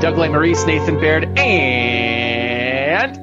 [0.00, 3.14] Doug Lesmerises, Nathan Baird, and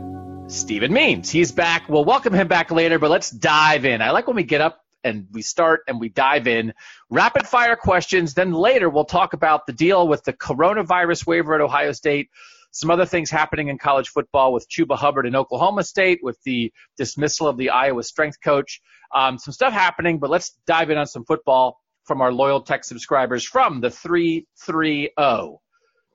[0.52, 1.32] Stephen Means.
[1.32, 1.90] He's back.
[1.90, 4.04] We'll welcome him back later, but let's dive in.
[4.04, 6.74] I like when we get up and we start and we dive in.
[7.10, 8.36] Rapid fire questions.
[8.36, 12.30] Then later we'll talk about the deal with the coronavirus waiver at Ohio State
[12.72, 16.72] some other things happening in college football with Chuba Hubbard in Oklahoma State, with the
[16.96, 18.82] dismissal of the Iowa strength coach.
[19.16, 22.84] Um, some stuff happening, but let's dive in on some football from our loyal tech
[22.84, 25.14] subscribers from the 330.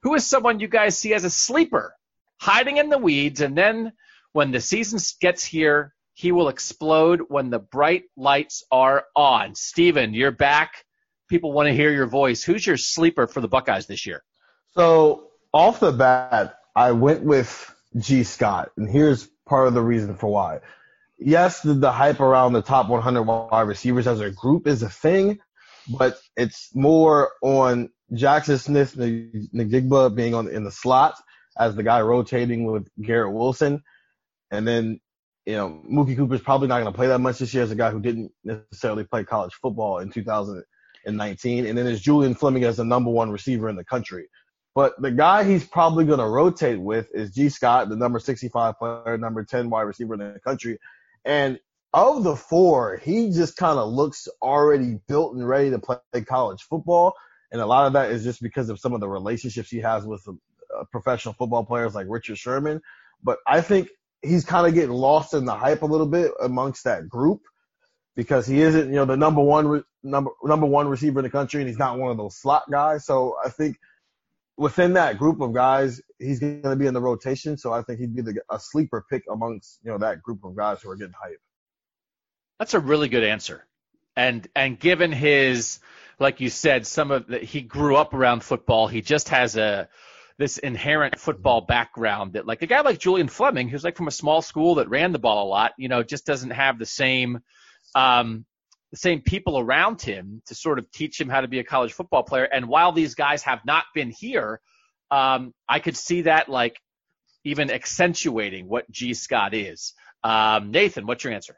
[0.02, 1.95] Who is someone you guys see as a sleeper,
[2.41, 3.92] hiding in the weeds, and then
[4.33, 9.55] when the season gets here, he will explode when the bright lights are on.
[9.55, 10.84] Steven, you're back.
[11.28, 12.42] People want to hear your voice.
[12.42, 14.22] Who's your sleeper for the Buckeyes this year?
[14.75, 20.16] So off the bat, I went with Gee Scott, and here's part of the reason
[20.16, 20.61] for why.
[21.19, 24.89] Yes, the, the hype around the top 100 wide receivers as a group is a
[24.89, 25.39] thing,
[25.89, 31.14] but it's more on Jaxon Smith-Njigba being on in the slot
[31.58, 33.82] as the guy rotating with Garrett Wilson,
[34.50, 35.00] and then
[35.46, 37.77] you know Mookie Cooper's probably not going to play that much this year as a
[37.77, 42.77] guy who didn't necessarily play college football in 2019, and then there's Julian Fleming as
[42.77, 44.28] the number one receiver in the country.
[44.74, 48.78] But the guy he's probably going to rotate with is Gee Scott, the number 65
[48.78, 50.78] player, number 10 wide receiver in the country.
[51.24, 51.60] And
[51.92, 56.62] of the four, he just kind of looks already built and ready to play college
[56.62, 57.14] football.
[57.53, 60.05] And a lot of that is just because of some of the relationships he has
[60.05, 62.81] with uh, professional football players like Richard Sherman.
[63.22, 63.89] But I think
[64.22, 67.42] he's kind of getting lost in the hype a little bit amongst that group
[68.17, 71.31] because he isn't, you know, the number one re- number number one receiver in the
[71.31, 73.06] country, and he's not one of those slot guys.
[73.06, 73.76] So I think–
[74.56, 77.56] within that group of guys, he's going to be in the rotation.
[77.56, 80.56] So I think he'd be the, a sleeper pick amongst you know that group of
[80.56, 81.41] guys who are getting hype.
[82.59, 83.65] That's a really good answer,
[84.16, 85.81] and and given his
[86.19, 88.87] like you said, some of the, he grew up around football.
[88.87, 89.89] He just has a
[90.39, 94.12] this inherent football background that like a guy like Julian Fleming, who's like from a
[94.12, 97.41] small school that ran the ball a lot, you know, just doesn't have the same
[97.95, 98.45] um,
[98.91, 101.93] the same people around him to sort of teach him how to be a college
[101.93, 102.44] football player.
[102.44, 104.61] And while these guys have not been here,
[105.11, 106.79] um, I could see that like
[107.44, 109.94] even accentuating what Gee Scott is.
[110.23, 111.56] Um, Nathan, what's your answer?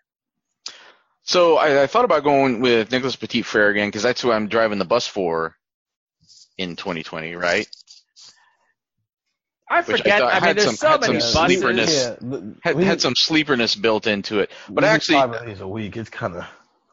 [1.24, 4.48] So I, I thought about going with Nicholas Petit Frere again because that's who I'm
[4.48, 5.56] driving the bus for
[6.58, 7.66] in 2020, right?
[9.68, 10.22] I forget.
[10.22, 12.18] I, I, mean, there's some, so many some buses.
[12.22, 15.96] Yeah, had, had, some sleeperness built into it, but actually, five days a week.
[15.96, 16.46] It's kind of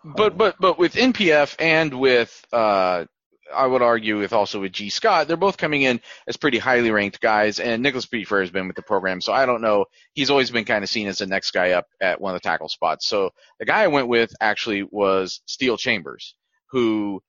[0.04, 3.06] but but but with NPF and with uh,
[3.54, 6.92] I would argue with also with Gee Scott, they're both coming in as pretty highly
[6.92, 9.86] ranked guys, and Nicholas Petit has been with the program, so I don't know.
[10.14, 12.48] He's always been kind of seen as the next guy up at one of the
[12.48, 13.08] tackle spots.
[13.08, 16.36] So the guy I went with actually was Steele Chambers,
[16.72, 17.22] who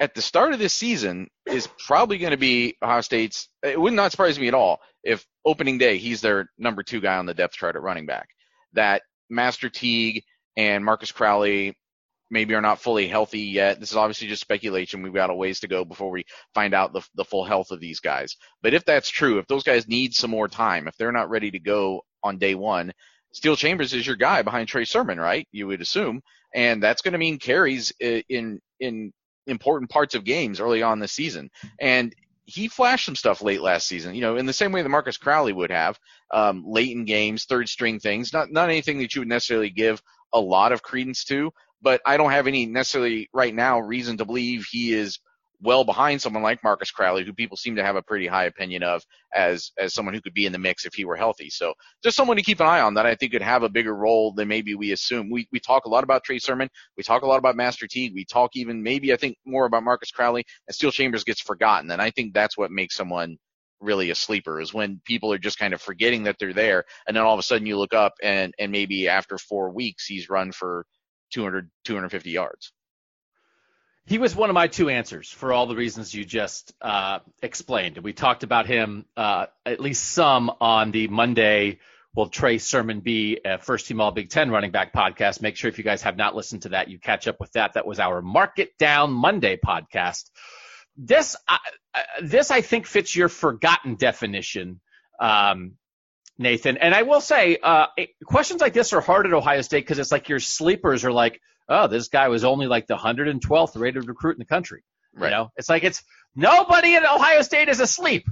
[0.00, 3.48] at the start of this season is probably going to be Ohio State's.
[3.62, 7.16] It would not surprise me at all if opening day he's their number two guy
[7.16, 8.28] on the depth chart at running back.
[8.72, 10.24] That Master Teague
[10.56, 11.76] and Marcus Crowley
[12.32, 13.78] maybe are not fully healthy yet.
[13.78, 15.02] This is obviously just speculation.
[15.02, 17.78] We've got a ways to go before we find out the, the full health of
[17.78, 18.36] these guys.
[18.62, 21.50] But if that's true, if those guys need some more time, if they're not ready
[21.50, 22.92] to go on day one,
[23.32, 25.46] Steele Chambers is your guy behind Trey Sermon, right?
[25.52, 26.22] You would assume,
[26.54, 29.12] and that's going to mean carries in in
[29.46, 31.50] important parts of games early on this season.
[31.80, 32.14] And
[32.44, 35.16] he flashed some stuff late last season, you know, in the same way that Marcus
[35.16, 35.98] Crowley would have,
[36.32, 40.02] um, late in games, third string things, not not anything that you would necessarily give
[40.32, 44.24] a lot of credence to, but I don't have any necessarily right now reason to
[44.24, 45.18] believe he is
[45.62, 48.82] well behind someone like Marcus Crowley, who people seem to have a pretty high opinion
[48.82, 49.02] of
[49.34, 51.50] as as someone who could be in the mix if he were healthy.
[51.50, 53.94] So just someone to keep an eye on that I think could have a bigger
[53.94, 55.30] role than maybe we assume.
[55.30, 58.14] We we talk a lot about Trey Sermon, we talk a lot about Master Teague,
[58.14, 61.90] we talk even maybe I think more about Marcus Crowley, and Steele Chambers gets forgotten,
[61.90, 63.36] and I think that's what makes someone
[63.80, 67.16] really a sleeper is when people are just kind of forgetting that they're there and
[67.16, 70.30] then all of a sudden you look up and and maybe after 4 weeks he's
[70.30, 70.86] run for
[71.32, 72.72] 200 250 yards.
[74.04, 77.98] He was one of my two answers for all the reasons you just uh, explained.
[77.98, 81.78] We talked about him uh, at least some on the Monday
[82.14, 85.40] will Trey Sermon be a first team all Big Ten running back podcast.
[85.40, 87.74] Make sure if you guys have not listened to that, you catch up with that.
[87.74, 90.30] That was our Market Down Monday podcast.
[90.96, 91.56] This, uh,
[92.22, 94.80] this I think fits your forgotten definition,
[95.20, 95.72] um,
[96.38, 96.76] Nathan.
[96.78, 97.86] And I will say, uh,
[98.24, 101.40] questions like this are hard at Ohio State because it's like your sleepers are like,
[101.68, 104.82] oh, this guy was only like the 112th rated recruit in the country.
[105.14, 105.28] Right.
[105.28, 106.02] You know, it's like it's
[106.34, 108.26] nobody at Ohio State is asleep.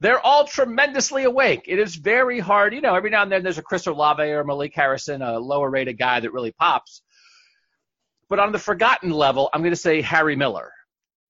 [0.00, 1.64] they're all tremendously awake.
[1.68, 2.74] It is very hard.
[2.74, 5.68] You know, every now and then there's a Chris Olave or Malik Harrison, a lower
[5.68, 7.02] rated guy that really pops.
[8.28, 10.72] But on the forgotten level, I'm going to say Harry Miller.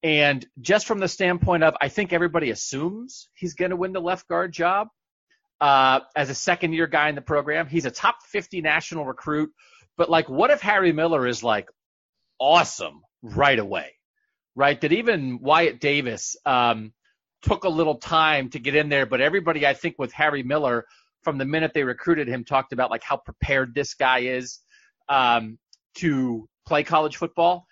[0.03, 4.01] And just from the standpoint of, I think everybody assumes he's going to win the
[4.01, 4.89] left guard job
[5.61, 7.67] uh, as a second year guy in the program.
[7.67, 9.53] He's a top 50 national recruit.
[9.97, 11.69] But like, what if Harry Miller is like
[12.39, 13.93] awesome right away?
[14.57, 14.81] Right?
[14.81, 16.93] That even Wyatt Davis um,
[17.43, 20.87] took a little time to get in there, but everybody, I think, with Harry Miller
[21.23, 24.61] from the minute they recruited him talked about like how prepared this guy is
[25.09, 25.59] um,
[25.97, 27.67] to play college football.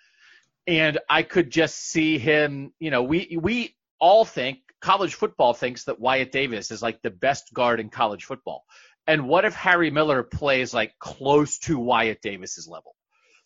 [0.67, 5.85] And I could just see him, you know, we we all think college football thinks
[5.85, 8.65] that Wyatt Davis is like the best guard in college football.
[9.07, 12.95] And what if Harry Miller plays like close to Wyatt Davis's level?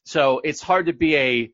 [0.05, 1.51] So it's hard to be a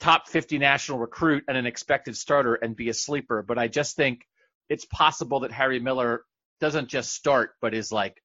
[0.00, 3.42] top 50 national recruit and an expected starter and be a sleeper.
[3.42, 4.26] But I just think
[4.68, 6.24] it's possible that Harry Miller
[6.60, 8.22] doesn't just start, but is like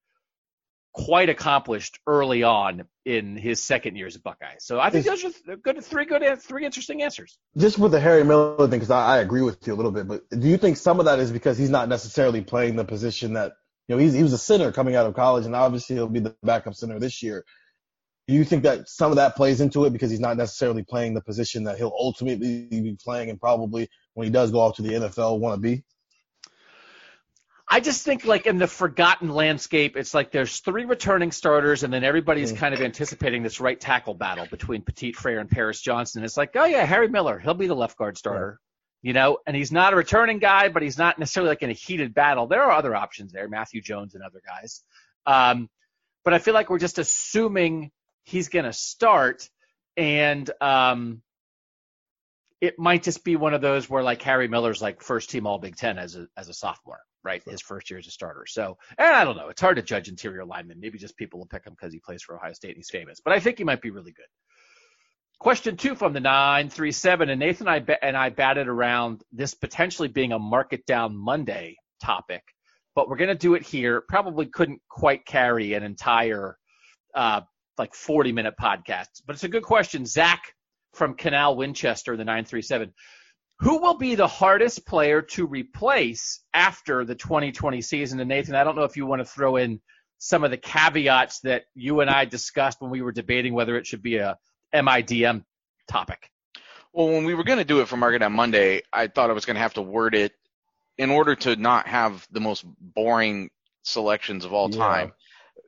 [0.93, 4.55] quite accomplished early on in his second year as a Buckeye.
[4.59, 7.37] So I think those are good, three good, three interesting answers.
[7.57, 10.07] Just with the Harry Miller thing, because I, I, agree with you a little bit,
[10.07, 13.33] but do you think some of that is because he's not necessarily playing the position
[13.33, 13.53] that
[13.87, 16.19] you know he's he was a center coming out of college, and obviously he'll be
[16.19, 17.43] the backup center this year.
[18.27, 21.15] Do you think that some of that plays into it because he's not necessarily playing
[21.15, 24.81] the position that he'll ultimately be playing, and probably when he does go off to
[24.81, 25.83] the NFL, want to be?
[27.71, 31.93] I just think like in the forgotten landscape, it's like there's three returning starters, and
[31.93, 32.57] then everybody's mm.
[32.57, 36.23] kind of anticipating this right tackle battle between Petit Frere and Paris Johnson.
[36.23, 38.59] It's like, oh yeah, Harry Miller, he'll be the left guard starter,
[39.03, 39.07] yeah.
[39.07, 41.73] you know, and he's not a returning guy, but he's not necessarily like in a
[41.73, 42.47] heated battle.
[42.47, 44.81] There are other options there, Matthew Jones and other guys.
[45.27, 45.69] Um,
[46.25, 47.91] but I feel like we're just assuming
[48.23, 49.47] he's going to start,
[49.95, 51.21] and um,
[52.61, 55.59] it might just be one of those where like Harry Miller's like first team All
[55.59, 57.43] Big Ten as a as a sophomore right?
[57.45, 58.45] His first year as a starter.
[58.47, 59.49] So, and I don't know.
[59.49, 60.79] It's hard to judge interior linemen.
[60.79, 63.19] Maybe just people will pick him because he plays for Ohio State and he's famous.
[63.23, 64.25] But I think he might be really good.
[65.39, 67.29] Question two from the 937.
[67.29, 71.77] And Nathan and I, and I batted around this potentially being a market down Monday
[72.01, 72.43] topic,
[72.95, 74.01] but we're going to do it here.
[74.07, 76.57] Probably couldn't quite carry an entire,
[77.15, 77.41] uh,
[77.77, 80.05] like 40 minute podcast, but it's a good question.
[80.05, 80.41] Zach
[80.93, 82.93] from Canal Winchester, the 937.
[83.61, 88.19] Who will be the hardest player to replace after the 2020 season?
[88.19, 89.81] And Nathan, I don't know if you want to throw in
[90.17, 93.85] some of the caveats that you and I discussed when we were debating whether it
[93.85, 94.37] should be a
[94.73, 95.43] MIDM
[95.89, 96.31] topic.
[96.93, 99.33] Well, when we were going to do it for Market on Monday, I thought I
[99.33, 100.31] was going to have to word it
[100.97, 103.49] in order to not have the most boring
[103.83, 105.11] selections of all time.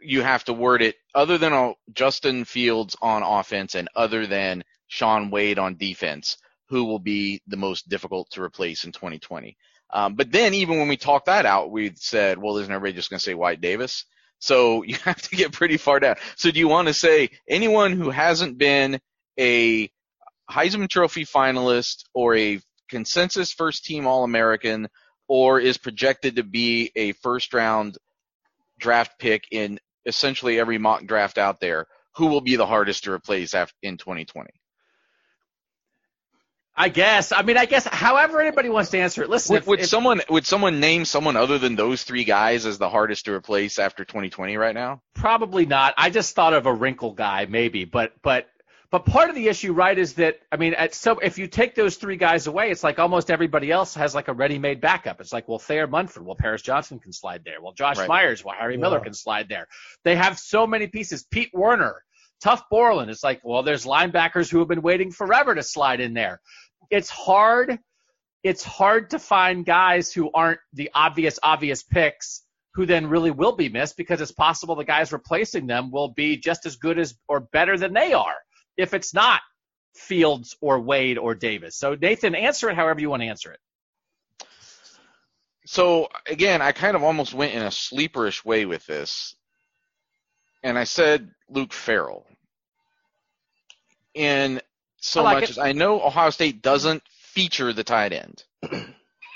[0.02, 4.64] You have to word it other than uh, Justin Fields on offense and other than
[4.88, 6.38] Shaun Wade on defense
[6.72, 9.58] who will be the most difficult to replace in 2020.
[9.94, 13.10] Um, but then even when we talked that out, we said, well, isn't everybody just
[13.10, 14.06] going to say Wyatt Davis?
[14.40, 16.16] So you have to get pretty far down.
[16.38, 19.02] So do you want to say anyone who hasn't been
[19.38, 19.92] a
[20.50, 24.88] Heisman Trophy finalist or a consensus first team All American
[25.28, 27.98] or is projected to be a first round
[28.80, 33.12] draft pick in essentially every mock draft out there, who will be the hardest to
[33.12, 34.50] replace in 2020?
[36.82, 37.32] I guess.
[37.32, 37.86] I mean, I guess.
[37.86, 39.30] However, anybody wants to answer it.
[39.30, 42.66] Listen, would, if, would if, someone would someone name someone other than those three guys
[42.66, 45.04] as the hardest to replace after 2020 right now?
[45.14, 45.94] Probably not.
[45.96, 47.86] I just thought of a wrinkle guy, maybe.
[47.86, 48.48] But but
[48.90, 51.76] but part of the issue, right, is that I mean, at so if you take
[51.76, 55.22] those three guys away, it's like almost everybody else has like a ready-made backup.
[55.22, 57.62] It's like, well, Thayer Munford, well, Paris Johnson can slide there.
[57.62, 58.10] Well, Josh right.
[58.10, 58.82] Myers, well, Harry yeah.
[58.82, 59.68] Miller can slide there.
[60.04, 61.28] They have so many pieces.
[61.30, 62.04] Pete Werner.
[62.44, 63.12] Tuf Borland.
[63.12, 66.42] It's like, well, there's linebackers who have been waiting forever to slide in there
[66.92, 67.80] it's hard
[68.44, 72.44] it's hard to find guys who aren't the obvious obvious picks
[72.74, 76.38] who then really will be missed because it's possible the guys replacing them will be
[76.38, 78.36] just as good as or better than they are
[78.78, 79.42] if it's not
[79.96, 81.76] Fields or Wade or Davis.
[81.76, 83.60] So Nathan, answer it however you want to answer it.
[85.66, 89.36] So again, I kind of almost went in a sleeperish way with this.
[90.64, 92.26] And I said Luke Farrell.
[94.16, 94.62] And
[95.02, 95.50] so like much it.
[95.52, 98.44] as I know Ohio State doesn't feature the tight end,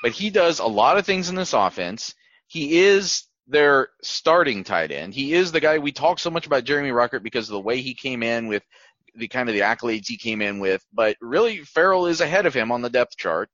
[0.03, 2.13] but he does a lot of things in this offense.
[2.47, 5.13] He is their starting tight end.
[5.13, 7.81] He is the guy we talk so much about Jeremy Ruckert because of the way
[7.81, 8.63] he came in with
[9.15, 10.83] the kind of the accolades he came in with.
[10.93, 13.49] But really, Farrell is ahead of him on the depth chart.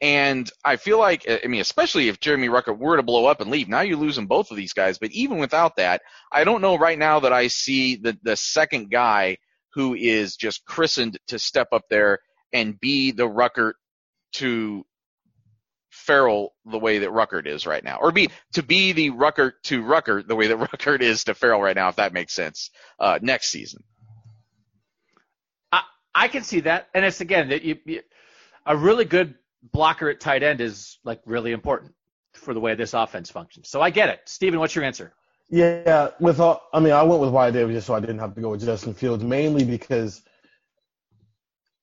[0.00, 3.50] And I feel like, I mean, especially if Jeremy Ruckert were to blow up and
[3.50, 4.98] leave, now you're losing both of these guys.
[4.98, 8.92] But even without that, I don't know right now that I see the, the second
[8.92, 9.38] guy
[9.74, 12.20] who is just christened to step up there
[12.52, 13.74] and be the Ruckert
[14.32, 14.84] to
[15.90, 19.82] Farrell the way that Ruckert is right now, or be to be the Ruckert to
[19.82, 22.70] Ruckert the way that Ruckert is to Farrell right now, if that makes sense.
[22.98, 23.82] Uh, next season.
[25.72, 25.82] I
[26.14, 28.02] I can see that, and it's again that you, you
[28.64, 31.94] a really good blocker at tight end is like really important
[32.34, 33.68] for the way this offense functions.
[33.68, 34.20] So I get it.
[34.26, 35.12] Steven, what's your answer?
[35.50, 38.34] Yeah, with all, I mean, I went with Wyatt Davis just so I didn't have
[38.34, 40.20] to go with Justin Fields, mainly because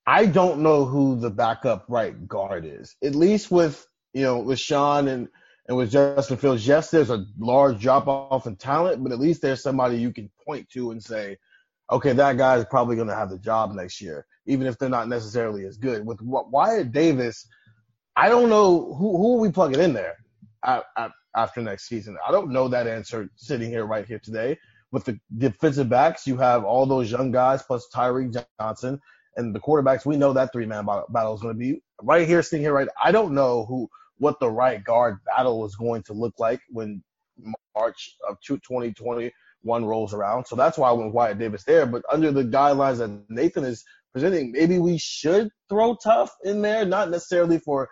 [0.05, 2.95] I don't know who the backup right guard is.
[3.03, 5.29] At least with you know with Shaun and
[5.67, 9.41] and with Justin Fields, yes, there's a large drop off in talent, but at least
[9.41, 11.37] there's somebody you can point to and say,
[11.91, 14.89] okay, that guy is probably going to have the job next year, even if they're
[14.89, 16.05] not necessarily as good.
[16.05, 17.47] With Wyatt Davis,
[18.15, 20.17] I don't know who who are we plugging in there
[21.35, 22.17] after next season.
[22.25, 24.57] I don't know that answer sitting here right here today.
[24.91, 28.99] With the defensive backs, you have all those young guys plus Tyreke Johnson
[29.35, 30.05] and the quarterbacks.
[30.05, 32.73] We know that three man battle is going to be right here, sitting here.
[32.73, 36.61] Right, I don't know who what the right guard battle is going to look like
[36.69, 37.03] when
[37.75, 39.31] March of 2021
[39.85, 40.45] rolls around.
[40.45, 41.85] So that's why I went Wyatt Davis there.
[41.85, 46.85] But under the guidelines that Nathan is presenting, maybe we should throw Tuf in there,
[46.85, 47.89] not necessarily for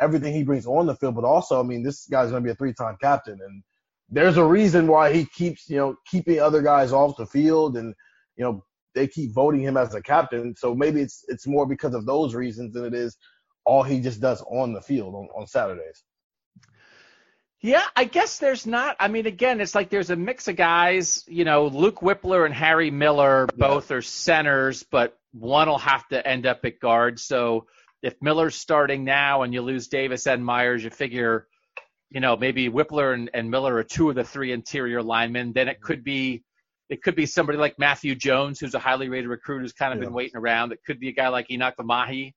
[0.00, 2.52] everything he brings on the field, but also, I mean, this guy's going to be
[2.52, 3.62] a three-time captain, and
[4.08, 7.94] there's a reason why he keeps, you know, keeping other guys off the field, and
[8.36, 10.54] you know, they keep voting him as a captain.
[10.56, 13.16] So maybe it's it's more because of those reasons than it is
[13.64, 16.02] all he just does on the field on, on Saturdays.
[17.60, 18.96] Yeah, I guess there's not.
[19.00, 21.24] I mean, again, it's like there's a mix of guys.
[21.26, 23.96] You know, Luke Wypler and Harry Miller both yeah.
[23.96, 27.18] are centers, but one will have to end up at guard.
[27.18, 27.66] So
[28.04, 31.46] if Miller's starting now and you lose Davis and Myers, you figure,
[32.10, 35.54] you know, maybe Wypler and, and Miller are two of the three interior linemen.
[35.54, 36.44] Then it could be
[36.90, 39.98] it could be somebody like Matthew Jones, who's a highly rated recruit who's kind of
[39.98, 40.04] yeah.
[40.04, 40.72] been waiting around.
[40.72, 42.34] It could be a guy like Enokk Vimahi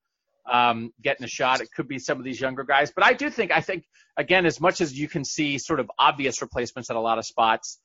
[0.50, 1.60] um, getting a shot.
[1.60, 2.94] It could be some of these younger guys.
[2.96, 3.84] But I do think, I think,
[4.16, 7.26] again, as much as you can see sort of obvious replacements at a lot of
[7.26, 7.78] spots,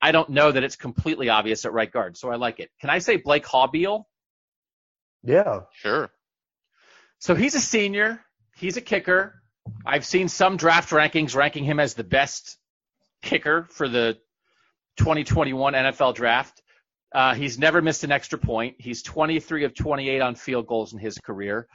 [0.00, 2.16] I don't know that it's completely obvious at right guard.
[2.16, 2.70] So I like it.
[2.80, 4.02] Can I say Blake Haubeil?
[5.22, 5.60] Yeah.
[5.72, 6.10] Sure.
[7.22, 8.20] So he's a senior.
[8.56, 9.40] He's a kicker.
[9.86, 12.58] I've seen some draft rankings ranking him as the best
[13.22, 14.18] kicker for the
[14.96, 16.60] 2021 NFL draft.
[17.14, 18.74] Uh, he's never missed an extra point.
[18.80, 21.68] He's 23 of 28 on field goals in his career.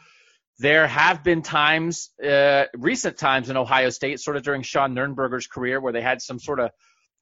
[0.59, 5.47] There have been times, uh, recent times in Ohio State, sort of during Sean Nuernberger's
[5.47, 6.71] career, where they had some sort of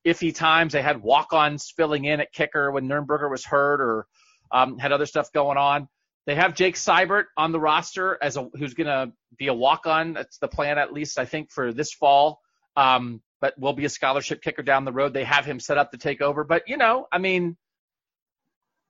[0.04, 0.74] iffy times.
[0.74, 4.08] They had walk-ons filling in at kicker when Nuernberger was hurt, or
[4.52, 5.88] um, had other stuff going on.
[6.26, 10.14] They have Jake Seibert on the roster as a who's going to be a walk-on.
[10.14, 12.42] That's the plan, at least I think, for this fall.
[12.76, 15.14] Um, but will be a scholarship kicker down the road.
[15.14, 16.44] They have him set up to take over.
[16.44, 17.58] But you know, I mean,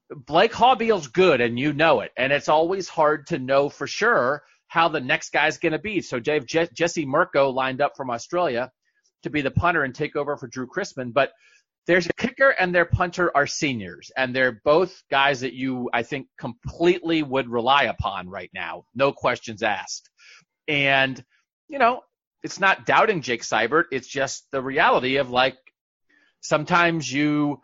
[0.10, 2.12] Blake Haubeil's good, and you know it.
[2.16, 6.02] And it's always hard to know for sure how the next guy's going to be.
[6.02, 8.72] So Dave Je- Jesse Mirco lined up from Australia
[9.24, 11.32] to be the punter and take over for Drew Chrisman, but
[11.88, 16.04] there's a kicker and their punter are seniors, and they're both guys that you, I
[16.04, 18.86] think, completely would rely upon right now.
[18.96, 20.10] No questions asked.
[20.68, 21.24] And,
[21.68, 22.02] you know,
[22.44, 23.86] it's not doubting Jake Seibert.
[23.92, 25.58] It's just the reality of like
[26.42, 27.60] sometimes you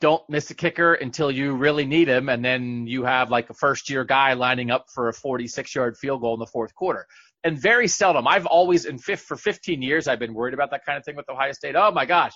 [0.00, 3.54] don't miss a kicker until you really need him, and then you have like a
[3.54, 7.06] first year guy lining up for a 46 yard field goal in the fourth quarter.
[7.44, 10.84] And very seldom, I've always, in fifth, for 15 years, I've been worried about that
[10.84, 11.74] kind of thing with Ohio State.
[11.76, 12.32] Oh my gosh,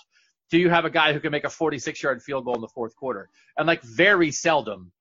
[0.51, 2.67] do you have a guy who can make a 46 yard field goal in the
[2.67, 3.29] fourth quarter?
[3.57, 4.91] And like very seldom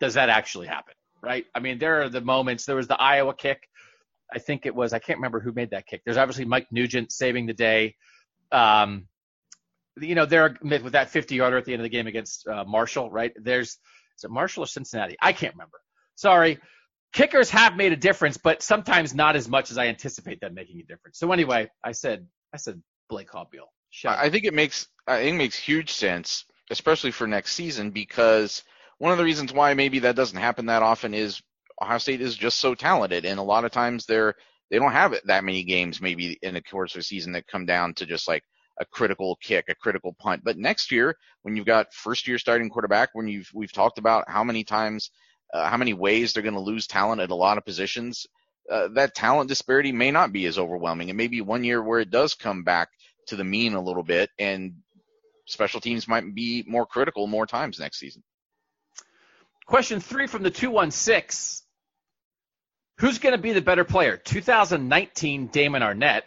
[0.00, 1.44] does that actually happen, right?
[1.54, 2.64] I mean, there are the moments.
[2.64, 3.68] There was the Iowa kick.
[4.32, 4.92] I think it was.
[4.92, 6.02] I can't remember who made that kick.
[6.04, 7.96] There's obviously Mike Nugent saving the day.
[8.50, 9.06] Um,
[10.00, 12.64] you know, there with that 50 yarder at the end of the game against uh,
[12.64, 13.32] Marshall, right?
[13.36, 13.78] There's
[14.18, 15.16] is it Marshall or Cincinnati?
[15.20, 15.78] I can't remember.
[16.14, 16.58] Sorry.
[17.12, 20.80] Kickers have made a difference, but sometimes not as much as I anticipate them making
[20.80, 21.18] a difference.
[21.18, 23.28] So anyway, I said I said Blake
[23.92, 24.16] Haubeil.
[24.18, 28.62] I think it makes I think makes huge sense, especially for next season, because
[28.98, 31.42] one of the reasons why maybe that doesn't happen that often is
[31.80, 34.34] Ohio State is just so talented, and a lot of times they're
[34.70, 37.66] they don't have that many games maybe in the course of a season that come
[37.66, 38.42] down to just like
[38.80, 40.42] a critical kick, a critical punt.
[40.44, 44.28] But next year, when you've got first year starting quarterback, when you've we've talked about
[44.28, 45.10] how many times,
[45.52, 48.26] uh, how many ways they're going to lose talent at a lot of positions,
[48.70, 51.08] uh, that talent disparity may not be as overwhelming.
[51.08, 52.88] It may be one year where it does come back
[53.28, 54.74] to the mean a little bit, and
[55.46, 58.22] special teams might be more critical more times next season.
[59.66, 61.66] Question three from the 216.
[62.98, 64.16] Who's going to be the better player?
[64.16, 66.22] 2019 Damon Arnette,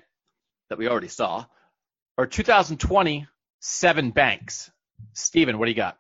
[0.70, 1.46] that we already saw,
[2.18, 3.28] or 2020
[3.62, 4.72] Sevyn Banks?
[5.14, 5.98] Steven, what do you got?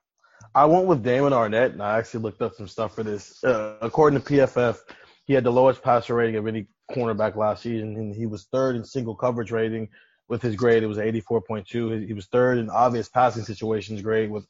[0.53, 3.43] I went with Damon Arnette, and I actually looked up some stuff for this.
[3.43, 4.77] Uh, according to PFF,
[5.25, 8.75] he had the lowest passer rating of any cornerback last season, and he was third
[8.75, 9.89] in single coverage rating
[10.27, 10.84] with his grade.
[10.84, 12.05] It was 84.2.
[12.05, 14.46] He was third in obvious passing situations grade with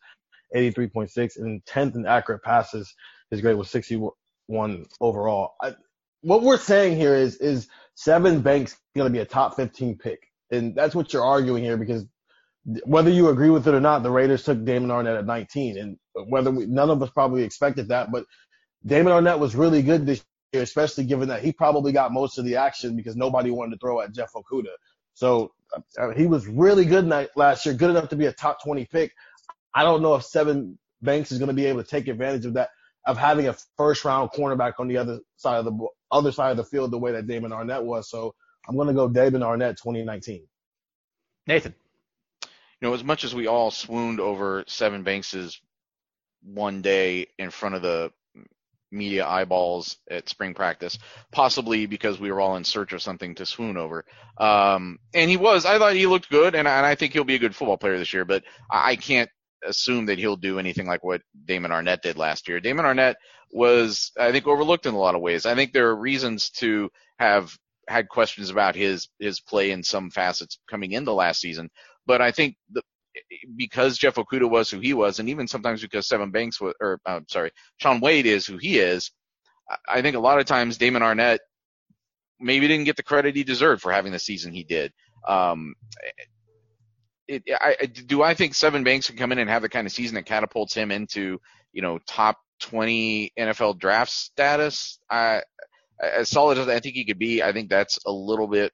[0.55, 2.93] 83.6, and 10th in accurate passes.
[3.31, 5.55] His grade was 61 overall.
[5.61, 5.75] I,
[6.21, 7.67] what we're saying here is is
[7.97, 11.77] Sevyn Banks going to be a top 15 pick, and that's what you're arguing here
[11.77, 12.05] because
[12.85, 15.97] whether you agree with it or not, the Raiders took Damon Arnette at 19, and
[16.29, 18.25] whether we, none of us probably expected that, but
[18.85, 22.45] Damon Arnette was really good this year, especially given that he probably got most of
[22.45, 24.73] the action because nobody wanted to throw at Jeff Okudah.
[25.15, 25.51] So
[25.99, 29.11] uh, he was really good last year, good enough to be a top 20 pick.
[29.73, 32.53] I don't know if Sevyn Banks is going to be able to take advantage of
[32.53, 32.69] that,
[33.07, 36.57] of having a first round cornerback on the other side of the other side of
[36.57, 38.09] the field the way that Damon Arnette was.
[38.09, 38.33] So
[38.69, 40.45] I'm going to go Damon Arnette 2019.
[41.47, 41.75] Nathan
[42.81, 45.59] you know, as much as we all swooned over Sevyn Banks's
[46.43, 48.11] one day in front of the
[48.91, 50.97] media eyeballs at spring practice,
[51.31, 54.05] possibly because we were all in search of something to swoon over.
[54.37, 57.35] Um, and he was, I thought he looked good, and, and I think he'll be
[57.35, 59.29] a good football player this year, but I can't
[59.65, 62.59] assume that he'll do anything like what Damon Arnette did last year.
[62.59, 63.15] Damon Arnette
[63.51, 65.45] was, I think, overlooked in a lot of ways.
[65.45, 67.55] I think there are reasons to have
[67.87, 71.69] had questions about his his play in some facets coming into last season,
[72.05, 72.81] but I think the,
[73.55, 76.99] because Jeff Okudah was who he was, and even sometimes because Sevyn Banks was, or
[77.05, 79.11] uh, sorry, Shaun Wade is who he is,
[79.87, 81.39] I think a lot of times Damon Arnette
[82.39, 84.91] maybe didn't get the credit he deserved for having the season he did.
[85.27, 85.75] Um,
[87.27, 89.93] it, I, do I think Sevyn Banks can come in and have the kind of
[89.93, 91.39] season that catapults him into,
[91.73, 94.99] you know, top 20 NFL draft status?
[95.09, 95.41] I,
[95.99, 98.71] as solid as I think he could be, I think that's a little bit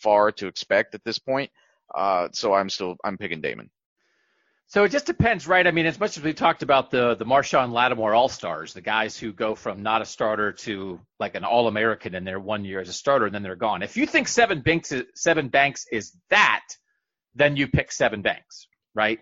[0.00, 1.50] far to expect at this point.
[1.94, 3.70] Uh, so I'm still I'm picking Damon.
[4.70, 5.66] So it just depends, right?
[5.66, 8.80] I mean, as much as we talked about the the Marshon Lattimore All Stars, the
[8.80, 12.64] guys who go from not a starter to like an All American in their one
[12.64, 13.82] year as a starter, and then they're gone.
[13.82, 16.62] If you think Sevyn Banks is, Sevyn Banks is that,
[17.34, 19.18] then you pick Sevyn Banks, right?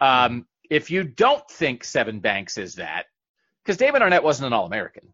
[0.00, 3.04] Um, if you don't think Sevyn Banks is that,
[3.62, 5.12] because David Arnette wasn't an All American,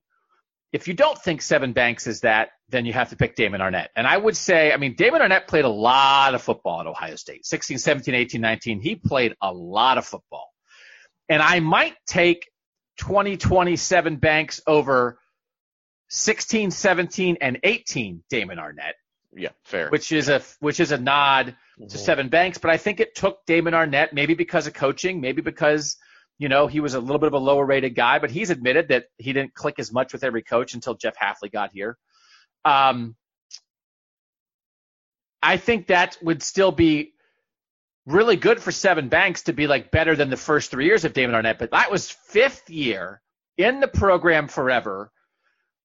[0.75, 3.91] if you don't think Sevyn Banks is that, then you have to pick Damon Arnette.
[3.95, 7.15] And I would say, I mean, Damon Arnette played a lot of football at Ohio
[7.15, 8.81] State 16, 17, 18, 19.
[8.81, 10.51] He played a lot of football.
[11.29, 12.51] And I might take
[12.99, 15.21] 2027 Banks over
[16.09, 18.95] 16, 17, and 18 Damon Arnette.
[19.33, 19.91] Yeah, fair.
[19.91, 22.11] Which is a which is a nod to mm-hmm.
[22.11, 25.97] Sevyn Banks, but I think it took Damon Arnette maybe because of coaching, maybe because
[26.39, 28.89] you know, he was a little bit of a lower rated guy, but he's admitted
[28.89, 31.97] that he didn't click as much with every coach until Jeff Hafley got here.
[32.65, 33.15] Um,
[35.43, 37.13] I think that would still be
[38.07, 41.13] really good for Sevyn Banks to be like better than the first three years of
[41.13, 43.21] Damon Arnette, but that was fifth year
[43.57, 45.13] in the program forever,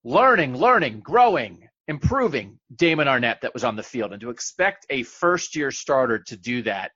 [0.04, 4.12] learning, learning, growing, improving Damon Arnette that was on the field.
[4.12, 6.92] And to expect a first year starter to do that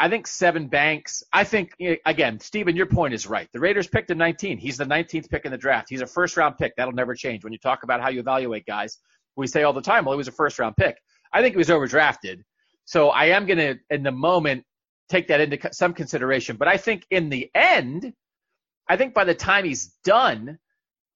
[0.00, 1.22] I think Sevyn Banks.
[1.30, 1.74] I think
[2.06, 3.48] again, Stephen, your point is right.
[3.52, 4.56] The Raiders picked him 19.
[4.56, 5.88] He's the 19th pick in the draft.
[5.90, 6.74] He's a first round pick.
[6.76, 7.44] That'll never change.
[7.44, 8.96] When you talk about how you evaluate guys,
[9.36, 10.96] we say all the time, well, he was a first round pick.
[11.34, 12.42] I think he was overdrafted.
[12.86, 14.64] So I am going to, in the moment,
[15.10, 16.56] take that into some consideration.
[16.56, 18.14] But I think in the end,
[18.88, 20.58] I think by the time he's done,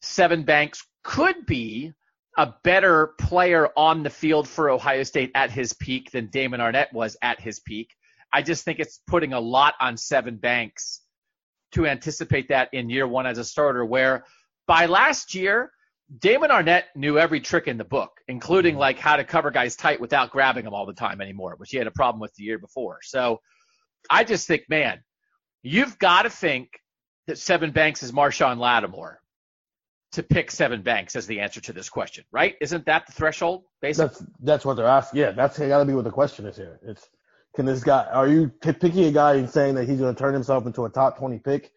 [0.03, 1.93] Sevyn Banks could be
[2.37, 6.93] a better player on the field for Ohio State at his peak than Damon Arnette
[6.93, 7.89] was at his peak.
[8.35, 11.01] I just think it's putting a lot on Sevyn Banks
[11.73, 14.25] to anticipate that in year one as a starter, where
[14.67, 15.71] by last year,
[16.19, 18.81] Damon Arnette knew every trick in the book, including mm-hmm.
[18.81, 21.79] like how to cover guys tight without grabbing them all the time anymore, which he
[21.79, 22.99] had a problem with the year before.
[23.03, 23.41] So
[24.11, 24.99] I just think, man,
[25.63, 26.71] you've got to think
[27.29, 29.21] that Sevyn Banks is Marshon Lattimore
[30.13, 32.57] to pick Sevyn Banks as the answer to this question, right?
[32.61, 33.63] Isn't that the threshold?
[33.81, 35.21] Basically, that's that's what they're asking.
[35.21, 36.81] Yeah, that's got to be what the question is here.
[36.83, 37.09] It's
[37.55, 38.05] can this guy?
[38.13, 40.91] Are you picking a guy and saying that he's going to turn himself into a
[40.91, 41.71] top 20 pick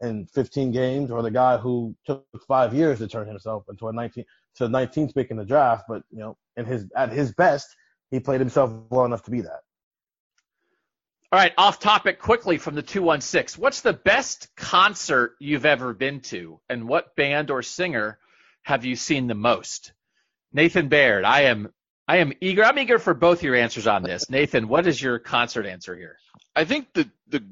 [0.00, 3.92] in 15 games, or the guy who took five years to turn himself into a
[3.92, 4.24] 19
[4.56, 7.74] to 19th pick in the draft, but you know, in his at his best,
[8.10, 9.60] he played himself well enough to be that.
[11.32, 13.60] All right, off topic quickly from the 216.
[13.60, 18.18] What's the best concert you've ever been to, and what band or singer
[18.62, 19.92] have you seen the most?
[20.52, 21.72] Nathan Baird, I am
[22.06, 22.64] I am eager.
[22.64, 24.28] I'm eager for both your answers on this.
[24.28, 26.16] Nathan, what is your concert answer here?
[26.54, 27.42] I think the the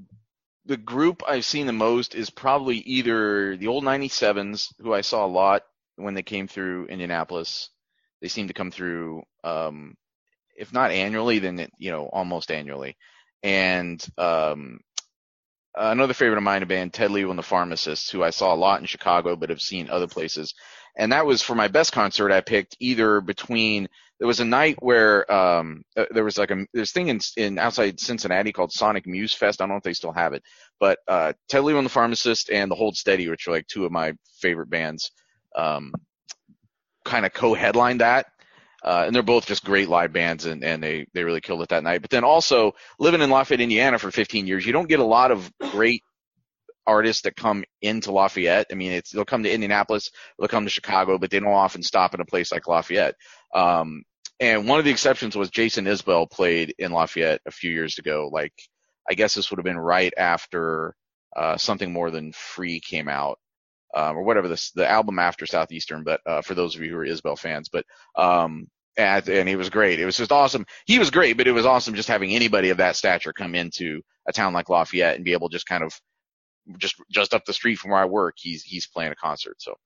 [0.67, 5.25] the group I've seen the most is probably either the old 97s, who I saw
[5.25, 5.63] a lot
[5.97, 7.71] when they came through Indianapolis.
[8.21, 9.97] They seem to come through, um,
[10.57, 12.97] if not annually, then you know almost annually.
[13.43, 14.81] And um,
[15.75, 18.57] another favorite of mine, a band Ted Leo and the Pharmacists, who I saw a
[18.57, 20.55] lot in Chicago, but have seen other places
[20.97, 22.33] and that was for my best concert.
[22.33, 26.65] I picked either between there was a night where um, uh, there was like a
[26.73, 29.61] this thing in, in outside Cincinnati called Sonic Muse Fest.
[29.61, 30.43] I don't know if they still have it,
[30.79, 33.91] but uh, Ted and the Pharmacist and the Hold Steady, which are like two of
[33.91, 35.11] my favorite bands,
[35.57, 35.93] um,
[37.05, 38.27] kind of co-headlined that.
[38.85, 41.69] Uh, and they're both just great live bands, and, and they, they really killed it
[41.69, 42.03] that night.
[42.03, 45.31] But then also living in Lafayette, Indiana for 15 years, you don't get a lot
[45.31, 46.03] of great
[46.87, 48.67] artists that come into Lafayette.
[48.71, 51.83] I mean, it's they'll come to Indianapolis, they'll come to Chicago, but they don't often
[51.83, 53.15] stop in a place like Lafayette.
[53.55, 54.03] Um,
[54.41, 58.29] and one of the exceptions was Jason Isbell played in Lafayette a few years ago.
[58.33, 58.53] Like,
[59.09, 60.95] I guess this would have been right after
[61.37, 63.39] uh, something more than Free came out
[63.95, 66.03] um, or whatever this the album after Southeastern.
[66.05, 67.85] But uh, for those of you who are Isbell fans, but
[68.17, 70.01] um, and, and he was great.
[70.01, 70.67] It was just awesome.
[70.87, 74.03] He was great, but it was awesome just having anybody of that stature come into
[74.29, 75.99] a town like Lafayette and be able to just kind of
[76.79, 78.35] just just up the street from where I work.
[78.39, 79.61] He's he's playing a concert.
[79.61, 79.77] So.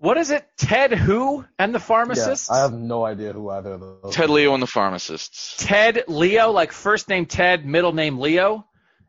[0.00, 0.46] What is it?
[0.56, 2.48] Ted who and the pharmacists?
[2.48, 4.14] Yeah, I have no idea who either of those.
[4.14, 5.56] Ted Leo and the pharmacists.
[5.58, 8.64] Ted Leo, like first name Ted, middle name Leo,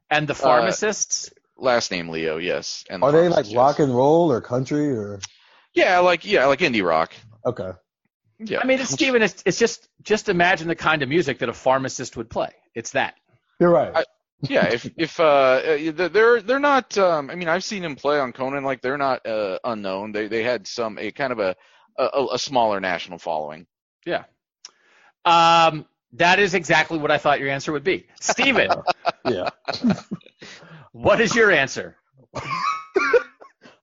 [0.10, 1.30] and the pharmacists.
[1.30, 2.86] Uh, last name Leo, yes.
[2.90, 3.56] And Are they like yes.
[3.56, 5.20] rock and roll or country or?
[5.76, 7.14] Yeah, like yeah, like indie rock.
[7.46, 7.70] Okay.
[8.40, 8.60] Yeah.
[8.62, 11.54] I mean, it's Steven, it's, it's just just imagine the kind of music that a
[11.54, 12.50] pharmacist would play.
[12.74, 13.14] It's that.
[13.60, 13.92] You're right.
[13.96, 14.06] I-
[14.42, 15.62] yeah, if if uh
[15.94, 19.26] they're they're not um I mean I've seen him play on Conan like they're not
[19.26, 20.12] uh unknown.
[20.12, 21.56] They they had some a kind of a
[21.98, 23.68] a, a smaller national following.
[24.06, 24.24] Yeah.
[25.26, 28.08] Um, that is exactly what I thought your answer would be.
[28.22, 28.72] Steven,
[29.30, 29.50] yeah.
[30.92, 31.98] what is your answer?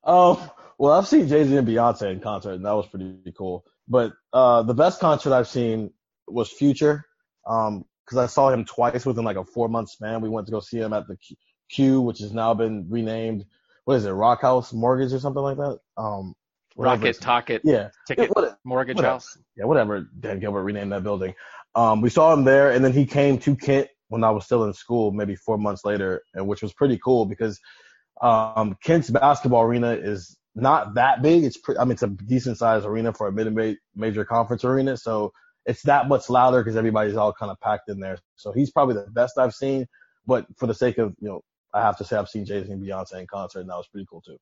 [0.03, 0.38] Um,
[0.79, 3.64] well, I've seen Jay Z and Beyonce in concert, and that was pretty cool.
[3.88, 5.92] But uh, the best concert I've seen
[6.27, 7.05] was Future,
[7.47, 10.21] um, because I saw him twice within like a four month span.
[10.21, 11.37] We went to go see him at the Q,
[11.71, 13.45] Q which has now been renamed.
[13.85, 15.79] What is it, Rock House Mortgage or something like that?
[15.97, 16.35] Um,
[16.77, 19.12] Rocket, Talket, Yeah, Ticket, Yeah, what- Mortgage whatever.
[19.14, 19.38] House.
[19.57, 20.09] yeah, whatever.
[20.21, 21.35] Dan Gilbert renamed that building.
[21.75, 24.64] Um, we saw him there, and then he came to Kent when I was still
[24.64, 27.59] in school, maybe four months later, and which was pretty cool because
[28.23, 31.45] um, Kent's basketball arena is not that big.
[31.45, 34.97] It's pre- I mean, it's a decent sized arena for a mid major conference arena,
[34.97, 35.33] so
[35.66, 38.18] it's that much louder because everybody's all kind of packed in there.
[38.37, 39.87] So he's probably the best I've seen.
[40.26, 41.42] But for the sake of you know,
[41.74, 43.87] I have to say I've seen Jay Z and Beyonce in concert, and that was
[43.88, 44.38] pretty cool too.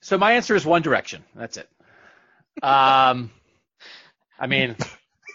[0.00, 1.24] So my answer is One Direction.
[1.34, 1.68] That's it.
[2.62, 3.30] Um,
[4.38, 4.76] I mean,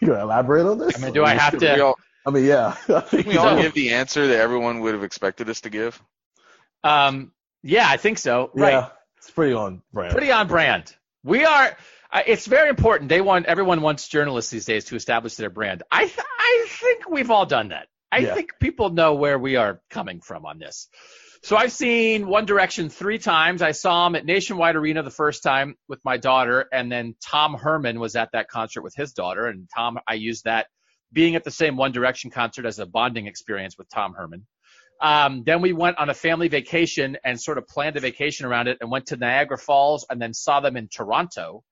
[0.02, 0.98] You gonna elaborate on this?
[0.98, 1.86] I mean, do I have We to?
[1.86, 2.76] all, I mean, yeah.
[2.90, 6.02] I we all give the answer that everyone would have expected us to give.
[6.84, 8.50] Um, yeah, I think so.
[8.56, 8.72] Right.
[8.72, 10.14] Yeah, it's pretty on brand.
[10.14, 10.96] Pretty on brand.
[11.24, 11.78] We are.
[12.14, 13.10] It's very important.
[13.10, 15.84] They want everyone wants journalists these days to establish their brand.
[15.92, 17.88] I th- I think we've all done that.
[18.12, 18.34] I Yeah.
[18.34, 20.90] think people know where we are coming from on this.
[21.44, 23.62] So I've seen One Direction three times.
[23.62, 27.54] I saw him at Nationwide Arena the first time with my daughter, and then Tom
[27.56, 29.48] Herman was at that concert with his daughter.
[29.48, 30.68] And Tom, I used that
[31.14, 34.46] being at the same One Direction concert as a bonding experience with Tom Herman.
[35.02, 38.68] Um, then we went on a family vacation and sort of planned a vacation around
[38.68, 41.64] it and went to Niagara Falls and then saw them in Toronto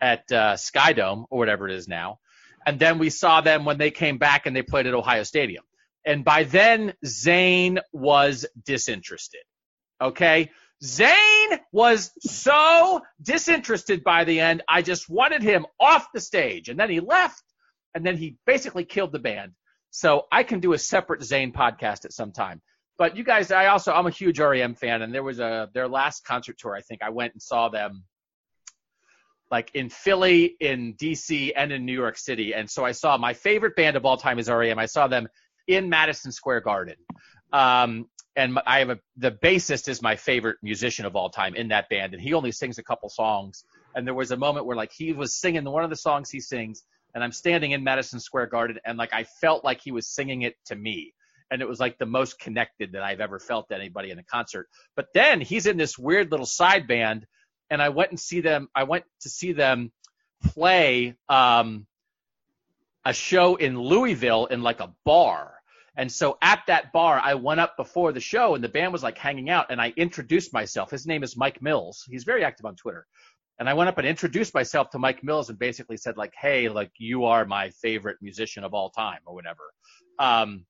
[0.00, 2.18] at uh, Skydome or whatever it is now.
[2.66, 5.64] And then we saw them when they came back and they played at Ohio Stadium.
[6.06, 9.42] And by then, Zayn was disinterested.
[10.00, 10.50] Okay?
[10.82, 14.62] Zayn was so disinterested by the end.
[14.68, 16.68] I just wanted him off the stage.
[16.68, 17.42] And then he left
[17.94, 19.52] and then he basically killed the band.
[19.90, 22.60] So I can do a separate Zayn podcast at some time.
[22.98, 25.88] But you guys, I also I'm a huge REM fan, and there was a their
[25.88, 26.76] last concert tour.
[26.76, 28.04] I think I went and saw them
[29.54, 32.54] like in Philly, in DC, and in New York City.
[32.54, 34.80] And so I saw my favorite band of all time is REM.
[34.80, 35.28] I saw them
[35.68, 36.96] in Madison Square Garden.
[37.52, 41.68] Um, and I have a the bassist is my favorite musician of all time in
[41.68, 43.64] that band, and he only sings a couple songs.
[43.94, 46.40] And there was a moment where like he was singing one of the songs he
[46.40, 46.82] sings,
[47.14, 50.42] and I'm standing in Madison Square Garden, and like I felt like he was singing
[50.42, 51.14] it to me,
[51.52, 54.24] and it was like the most connected that I've ever felt to anybody in a
[54.24, 54.66] concert.
[54.96, 57.24] But then he's in this weird little side band,
[57.70, 58.68] and I went and see them.
[58.74, 59.92] I went to see them
[60.42, 61.86] play um,
[63.04, 65.52] a show in Louisville in like a bar.
[65.96, 69.02] And so at that bar, I went up before the show and the band was
[69.02, 70.90] like hanging out and I introduced myself.
[70.90, 72.04] His name is Mike Mills.
[72.08, 73.06] He's very active on Twitter.
[73.58, 76.68] And I went up and introduced myself to Mike Mills and basically said like, Hey,
[76.68, 79.62] like you are my favorite musician of all time or whatever.
[80.18, 80.66] Um,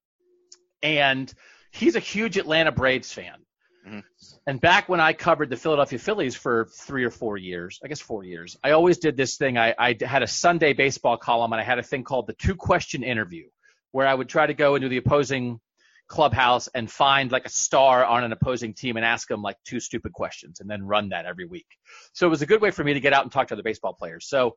[0.83, 1.33] and
[1.71, 3.39] he's a huge Atlanta Braves fan.
[3.87, 4.03] Mhm.
[4.47, 8.01] And back when I covered the Philadelphia Phillies for three or four years, I guess
[8.01, 9.59] four years, I always did this thing.
[9.59, 12.57] I, I had a Sunday baseball column and I had a thing called the two
[12.57, 13.47] question interview
[13.93, 15.61] where I would try to go into the opposing
[16.09, 19.81] clubhouse and find like a star on an opposing team and ask them like two
[19.81, 21.67] stupid questions and then run that every week.
[22.13, 23.63] So it was a good way for me to get out and talk to other
[23.63, 24.27] baseball players.
[24.29, 24.57] So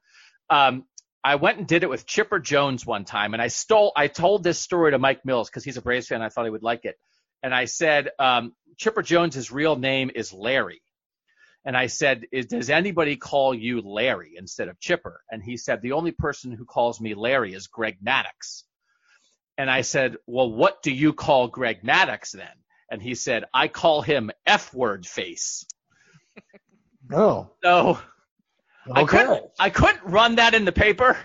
[0.50, 0.86] um,
[1.24, 3.92] I went and did it with Chipper Jones one time, and I stole.
[3.96, 6.22] I told this story to Mike Mills because he's a Braves fan.
[6.22, 6.96] I thought he would like it,
[7.48, 10.82] and I said um, Chipper Jones's real name is Larry.
[11.64, 15.22] And I said, does anybody call you Larry instead of Chipper?
[15.32, 18.64] And he said, the only person who calls me Larry is Greg Maddux.
[19.58, 22.52] And I said, well, what do you call Greg Maddux then?
[22.92, 25.66] And he said, I call him F word face.
[27.10, 27.52] No.
[27.64, 27.98] So
[28.94, 29.20] I Okay.
[29.20, 31.16] couldn't, I couldn't run that in the paper,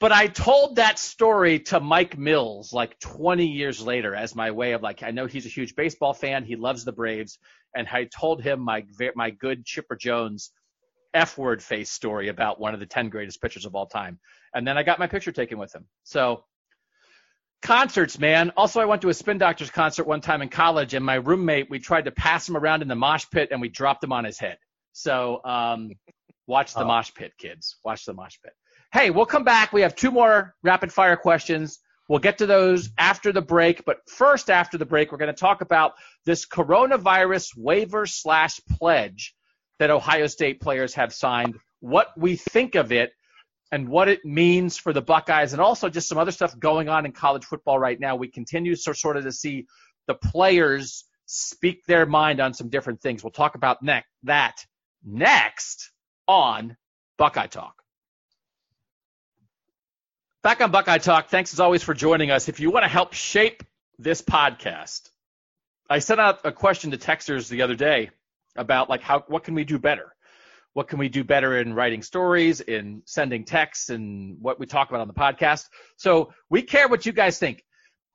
[0.00, 4.72] but I told that story to Mike Mills like 20 years later as my way
[4.72, 6.44] of like, I know he's a huge baseball fan.
[6.44, 7.38] He loves the Braves.
[7.74, 8.84] And I told him my,
[9.16, 10.52] my good Chipper Jones
[11.14, 14.20] F word face story about one of the 10 greatest pitchers of all time.
[14.54, 15.86] And then I got my picture taken with him.
[16.04, 16.44] So
[17.62, 18.52] concerts, man.
[18.56, 21.68] Also, I went to a Spin Doctors concert one time in college, and my roommate,
[21.70, 24.24] we tried to pass him around in the mosh pit, and we dropped him on
[24.24, 24.58] his head.
[24.92, 25.90] So, um,
[26.46, 26.86] watch the Oh.
[26.86, 27.76] mosh pit, kids.
[27.84, 28.52] Watch the mosh pit.
[28.92, 29.72] Hey, we'll come back.
[29.72, 31.78] We have two more rapid fire questions.
[32.08, 33.84] We'll get to those after the break.
[33.84, 35.92] But first, after the break, we're going to talk about
[36.24, 39.34] this coronavirus waiver slash pledge
[39.78, 43.12] that Ohio State players have signed, what we think of it,
[43.70, 47.04] and what it means for the Buckeyes, and also just some other stuff going on
[47.04, 48.16] in college football right now.
[48.16, 49.66] We continue to sort of to see
[50.06, 53.22] the players speak their mind on some different things.
[53.22, 54.64] We'll talk about ne- that
[55.04, 55.92] next
[56.26, 56.76] on
[57.18, 57.77] Buckeye Talk.
[60.44, 62.48] Back on Buckeye Talk, thanks as always for joining us.
[62.48, 63.64] If you want to help shape
[63.98, 65.10] this podcast,
[65.90, 68.10] I sent out a question to texters the other day
[68.54, 70.14] about like how what can we do better?
[70.74, 74.90] What can we do better in writing stories, in sending texts, and what we talk
[74.90, 75.64] about on the podcast?
[75.96, 77.64] So we care what you guys think.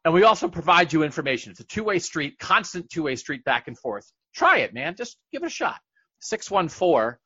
[0.06, 1.52] And we also provide you information.
[1.52, 4.10] It's a two-way street, constant two-way street back and forth.
[4.34, 4.96] Try it, man.
[4.96, 5.82] Just give it a shot.
[6.22, 7.18] 614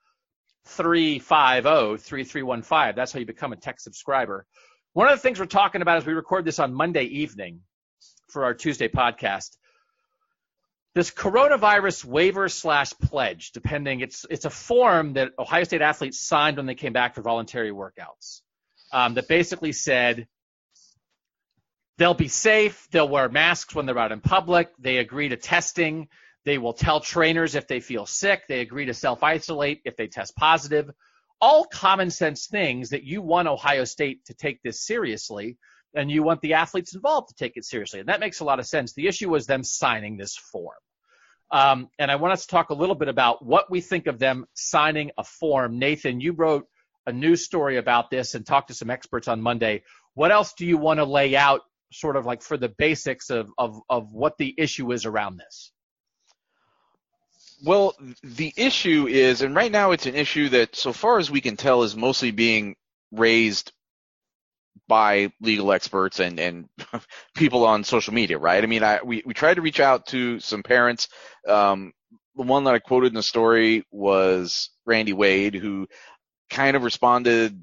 [0.66, 2.96] 350 3315.
[2.96, 4.48] That's how you become a tech subscriber.
[4.98, 7.62] One of the things we're talking about as we record this on Monday evening
[8.30, 9.56] for our Tuesday podcast,
[10.96, 16.58] this coronavirus waiver slash pledge, depending, it's it's a form that Ohio State athletes signed
[16.58, 18.42] when they came back for voluntary workouts
[18.92, 20.28] um, that basically said
[22.00, 26.08] they'll be safe, they'll wear masks when they're out in public, they agree to testing,
[26.44, 30.08] they will tell trainers if they feel sick, they agree to self isolate if they
[30.08, 30.90] test positive.
[31.40, 35.58] All common sense things that you want Ohio State to take this seriously
[35.96, 38.00] and you want the athletes involved to take it seriously.
[38.00, 38.94] And that makes a lot of sense.
[38.94, 40.78] The issue was them signing this form.
[41.50, 44.20] Um, and I want us to talk a little bit about what we think of
[44.20, 45.80] them signing a form.
[45.80, 46.68] Nathan, you wrote
[47.06, 49.84] a news story about this and talked to some experts on Monday.
[50.14, 51.62] What else do you want to lay out,
[51.94, 55.72] sort of like for the basics of, of, of what the issue is around this?
[57.64, 61.42] Well, the issue is, and right now it's an issue that, so far as we
[61.42, 62.76] can tell, is mostly being
[63.12, 63.72] raised
[64.88, 66.70] by legal experts and, and
[67.36, 68.64] people on social media, right?
[68.64, 71.10] I mean, I, we, we tried to reach out to some parents.
[71.48, 71.94] Um,
[72.36, 75.88] the one that I quoted in the story was Randy Wade, who
[76.50, 77.60] kind of responded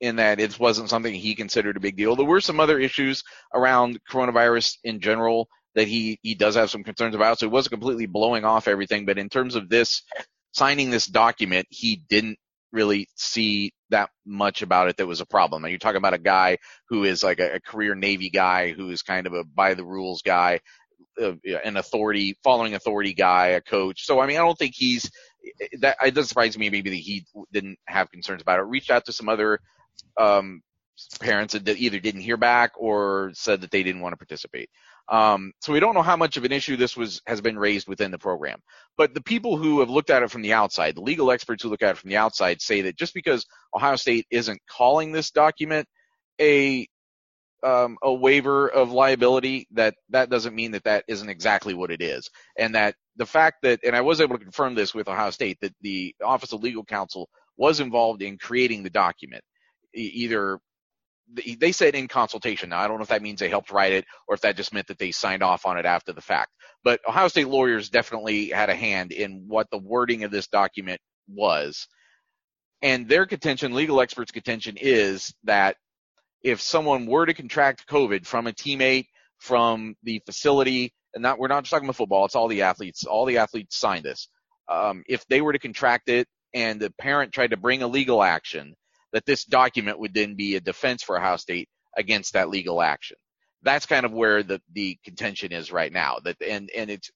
[0.00, 2.16] in that it wasn't something he considered a big deal.
[2.16, 3.24] There were some other issues
[3.54, 7.38] around coronavirus in general that he, he does have some concerns about.
[7.38, 9.06] So he wasn't completely blowing off everything.
[9.06, 10.02] But in terms of this,
[10.52, 12.38] signing this document, he didn't
[12.72, 15.62] really see that much about it that was a problem.
[15.62, 16.58] And you're talking about a guy
[16.88, 19.84] who is like a, a career Navy guy who is kind of a by the
[19.84, 20.60] rules guy,
[21.22, 21.34] uh,
[21.64, 24.04] an authority, following authority guy, a coach.
[24.04, 25.10] So, I mean, I don't think he's,
[25.80, 28.62] that, it doesn't surprise me maybe that he didn't have concerns about it.
[28.62, 29.60] Reached out to some other,
[30.18, 30.62] um,
[31.20, 34.68] parents that either didn't hear back or said that they didn't want to participate.
[35.08, 37.86] Um, so we don't know how much of an issue this was has been raised
[37.86, 38.58] within the program.
[38.96, 41.68] But the people who have looked at it from the outside, the legal experts who
[41.68, 45.30] look at it from the outside, say that just because Ohio State isn't calling this
[45.30, 45.86] document
[46.40, 46.88] a
[47.62, 52.02] um, a waiver of liability, that that doesn't mean that that isn't exactly what it
[52.02, 52.28] is,
[52.58, 55.58] and that the fact that, and I was able to confirm this with Ohio State,
[55.62, 59.42] that the Office of Legal Counsel was involved in creating the document,
[59.94, 60.58] either
[61.32, 62.70] they said in consultation.
[62.70, 64.72] Now, I don't know if that means they helped write it or if that just
[64.72, 66.50] meant that they signed off on it after the fact.
[66.84, 71.00] But Ohio State lawyers definitely had a hand in what the wording of this document
[71.28, 71.88] was.
[72.82, 75.76] And their contention, legal experts' contention, is that
[76.42, 79.06] if someone were to contract COVID from a teammate,
[79.38, 83.04] from the facility, and not we're not just talking about football, it's all the athletes.
[83.04, 84.28] All the athletes signed this.
[84.68, 88.22] Um, if they were to contract it and the parent tried to bring a legal
[88.22, 88.74] action,
[89.12, 93.16] that this document would then be a defense for Ohio State against that legal action.
[93.62, 96.18] that's kind of where the the contention is right now.
[96.24, 97.10] That and and it's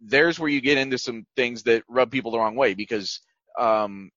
[0.00, 3.20] there's where you get into some things that rub people the wrong way because
[3.58, 4.10] um,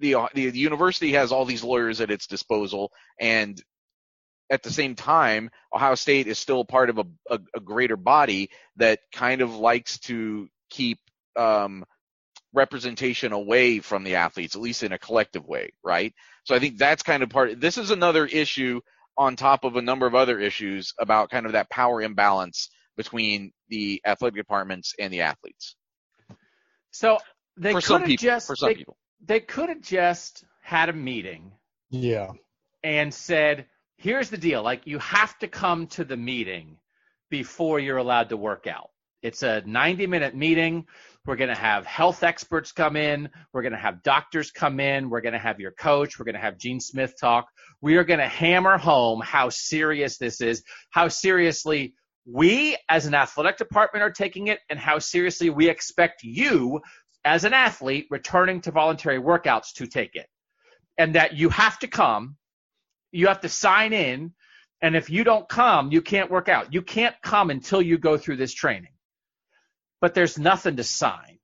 [0.00, 3.62] the, the university has all these lawyers at its disposal, and
[4.50, 8.50] at the same time, Ohio State is still part of a, a, a greater body
[8.76, 10.98] that kind of likes to keep
[11.36, 11.84] um,
[12.56, 16.12] representation away from the athletes, at least in a collective way, right?
[16.44, 17.60] So I think that's kind of part.
[17.60, 18.80] This is another issue
[19.16, 23.52] on top of a number of other issues about kind of that power imbalance between
[23.68, 25.76] the athletic departments and the athletes.
[26.90, 27.18] So
[27.56, 28.96] they for could some have people, just for some they, people.
[29.24, 31.52] they could have just had a meeting
[31.90, 32.32] Yeah.
[32.82, 33.66] and said,
[33.96, 34.62] "Here's the deal.
[34.62, 36.78] Like you have to come to the meeting
[37.30, 38.90] before you're allowed to work out.
[39.22, 40.86] It's a 90-minute meeting.
[41.26, 43.28] We're going to have health experts come in.
[43.52, 45.10] We're going to have doctors come in.
[45.10, 46.18] We're going to have your coach.
[46.18, 47.48] We're going to have Gene Smith talk.
[47.80, 53.14] We are going to hammer home how serious this is, how seriously we as an
[53.14, 56.80] athletic department are taking it, and how seriously we expect you
[57.24, 60.26] as an athlete returning to voluntary workouts to take it.
[60.96, 62.36] And that you have to come,
[63.10, 64.32] you have to sign in,
[64.80, 66.72] and if you don't come, you can't work out.
[66.72, 68.92] You can't come until you go through this training.
[70.00, 71.38] But there's nothing to sign.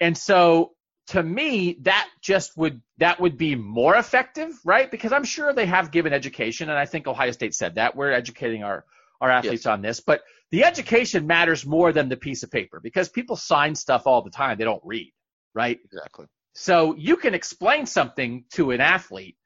[0.00, 0.72] And so
[1.08, 4.90] to me, that just would that would be more effective, right?
[4.90, 7.94] Because I'm sure they have given education, and I think Ohio State said that.
[7.94, 8.84] We're educating our
[9.20, 13.08] our athletes on this, but the education matters more than the piece of paper because
[13.08, 15.12] people sign stuff all the time they don't read,
[15.54, 15.78] right?
[15.84, 16.26] Exactly.
[16.54, 19.36] So you can explain something to an athlete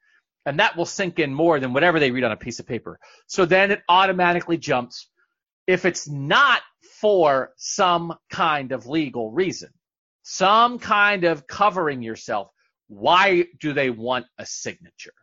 [0.45, 2.99] and that will sink in more than whatever they read on a piece of paper.
[3.27, 5.07] So then it automatically jumps
[5.67, 6.61] if it's not
[7.01, 9.69] for some kind of legal reason,
[10.23, 12.49] some kind of covering yourself,
[12.87, 15.13] why do they want a signature?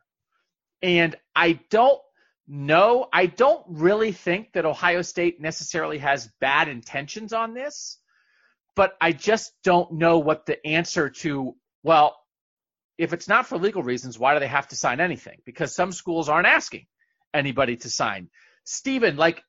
[0.82, 2.00] And I don't
[2.46, 7.98] know, I don't really think that Ohio State necessarily has bad intentions on this,
[8.74, 12.16] but I just don't know what the answer to, well,
[12.98, 15.38] if it's not for legal reasons, why do they have to sign anything?
[15.44, 16.86] Because some schools aren't asking
[17.34, 18.28] anybody to sign.
[18.64, 19.42] Stephen, like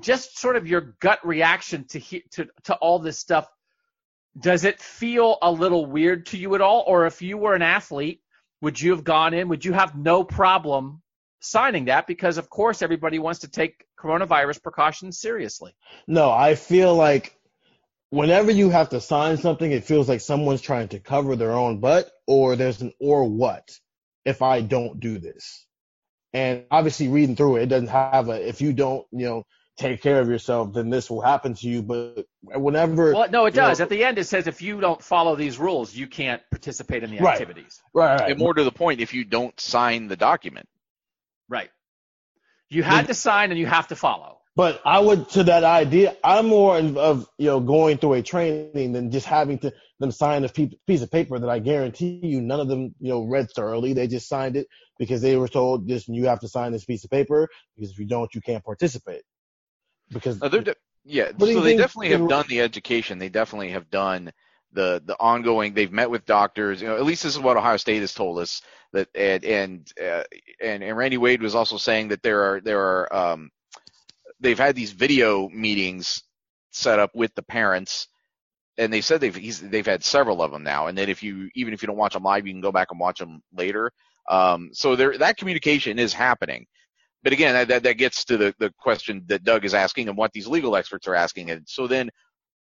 [0.00, 3.46] just sort of your gut reaction to he, to to all this stuff,
[4.38, 6.84] does it feel a little weird to you at all?
[6.86, 8.22] Or if you were an athlete,
[8.60, 9.48] would you have gone in?
[9.48, 11.02] Would you have no problem
[11.40, 12.06] signing that?
[12.06, 15.74] Because of course everybody wants to take coronavirus precautions seriously.
[16.06, 17.36] No, I feel like
[18.10, 21.80] whenever you have to sign something, it feels like someone's trying to cover their own
[21.80, 23.78] butt, or there's an or what
[24.24, 25.66] if I don't do this.
[26.32, 29.46] And obviously, reading through it, it doesn't have a if you don't, you know,
[29.82, 31.82] take care of yourself, then this will happen to you.
[31.82, 33.80] But whenever, Well, no, it you know- does.
[33.80, 37.10] At the end, it says if you don't follow these rules, you can't participate in
[37.10, 37.32] the Right.
[37.32, 37.80] activities.
[37.94, 40.68] right, right, And more to the point, if you don't sign the document,
[41.48, 41.70] Right.
[42.70, 44.38] You had to sign and you have to follow.
[44.56, 46.14] But I would to that idea.
[46.24, 50.44] I'm more of you know going through a training than just having to them sign
[50.44, 53.92] a piece of paper that I guarantee you none of them you know read thoroughly.
[53.94, 54.66] They just signed it
[54.98, 57.98] because they were told just you have to sign this piece of paper because if
[57.98, 59.22] you don't you can't participate.
[60.12, 63.18] Because they're de- yeah, What do you so they think definitely have done the education.
[63.18, 64.32] They definitely have done
[64.72, 65.74] the the ongoing.
[65.74, 66.80] They've met with doctors.
[66.80, 68.62] You know, at least this is what Ohio State has told us.
[68.92, 70.22] That and and uh,
[70.62, 73.50] and, and Randy Wade was also saying that there are there are um,
[74.40, 76.22] they've had these video meetings
[76.70, 78.08] set up with the parents.
[78.78, 81.50] And they said they've he's, they've had several of them now, and that if you
[81.54, 83.92] even if you don't watch them live, you can go back and watch them later.
[84.30, 86.66] Um, so there that communication is happening
[87.22, 90.32] but again, that, that, gets to the, the question that Doug is asking and what
[90.32, 91.50] these legal experts are asking.
[91.50, 92.10] And so then,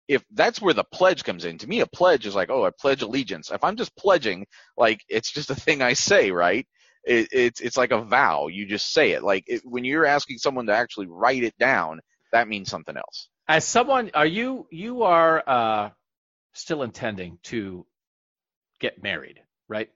[0.08, 2.72] if that's where the pledge comes in, to me, a pledge is like, oh, I
[2.78, 3.52] pledge allegiance.
[3.52, 4.46] If I'm just pledging,
[4.78, 6.68] like, it's just a thing I say, right?
[7.06, 8.48] It, it's, it's like a vow.
[8.48, 9.24] You just say it.
[9.24, 12.02] Like, it, when you're asking someone to actually write it down,
[12.34, 13.30] that means something else.
[13.48, 15.90] As someone, are you you are uh,
[16.54, 17.86] still intending to
[18.80, 19.90] get married, right?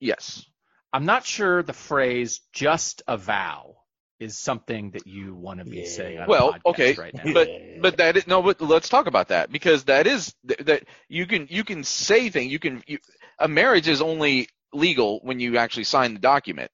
[0.00, 0.47] Yes.
[0.92, 3.76] I'm not sure the phrase "just a vow"
[4.20, 5.84] is something that you want to be Yeah.
[5.84, 6.24] saying.
[6.26, 7.32] Well, okay, right now.
[7.32, 7.48] but
[7.80, 11.46] but that is, no, but let's talk about that because that is that you can
[11.50, 12.50] you can say things.
[12.50, 12.98] You can you,
[13.38, 16.70] a marriage is only legal when you actually sign the document.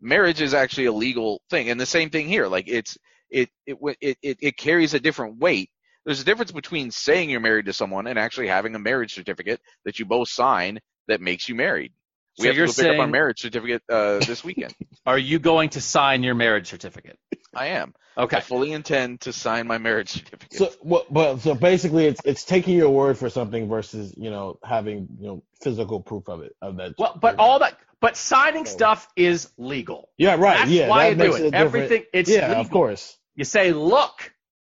[0.00, 2.46] Marriage is actually a legal thing, and the same thing here.
[2.48, 2.98] Like it's
[3.30, 5.70] it it it it, it carries a different weight.
[6.04, 9.60] There's a difference between saying you're married to someone and actually having a marriage certificate
[9.84, 11.92] that you both sign that makes you married.
[12.38, 14.74] We So have to you're go pick up our marriage certificate uh, this weekend.
[15.06, 17.18] Are you going to sign your marriage certificate?
[17.54, 17.94] I am.
[18.16, 18.38] Okay.
[18.38, 20.52] I fully intend to sign my marriage certificate.
[20.58, 21.12] so what?
[21.12, 25.26] But so basically, it's it's taking your word for something versus you know having you
[25.26, 26.94] know physical proof of it of that.
[26.98, 30.08] Well, but all that, But signing stuff is legal.
[30.18, 30.56] Yeah, right.
[30.58, 31.54] That's yeah, why that you makes do it it.
[31.54, 32.60] Everything it's yeah, legal.
[32.60, 33.16] of course.
[33.34, 34.32] You say, look,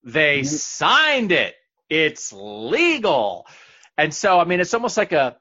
[0.05, 0.46] they Mhm.
[0.46, 1.55] signed it.
[1.88, 3.46] It's legal.
[3.98, 5.36] And so, I mean, it's almost like a,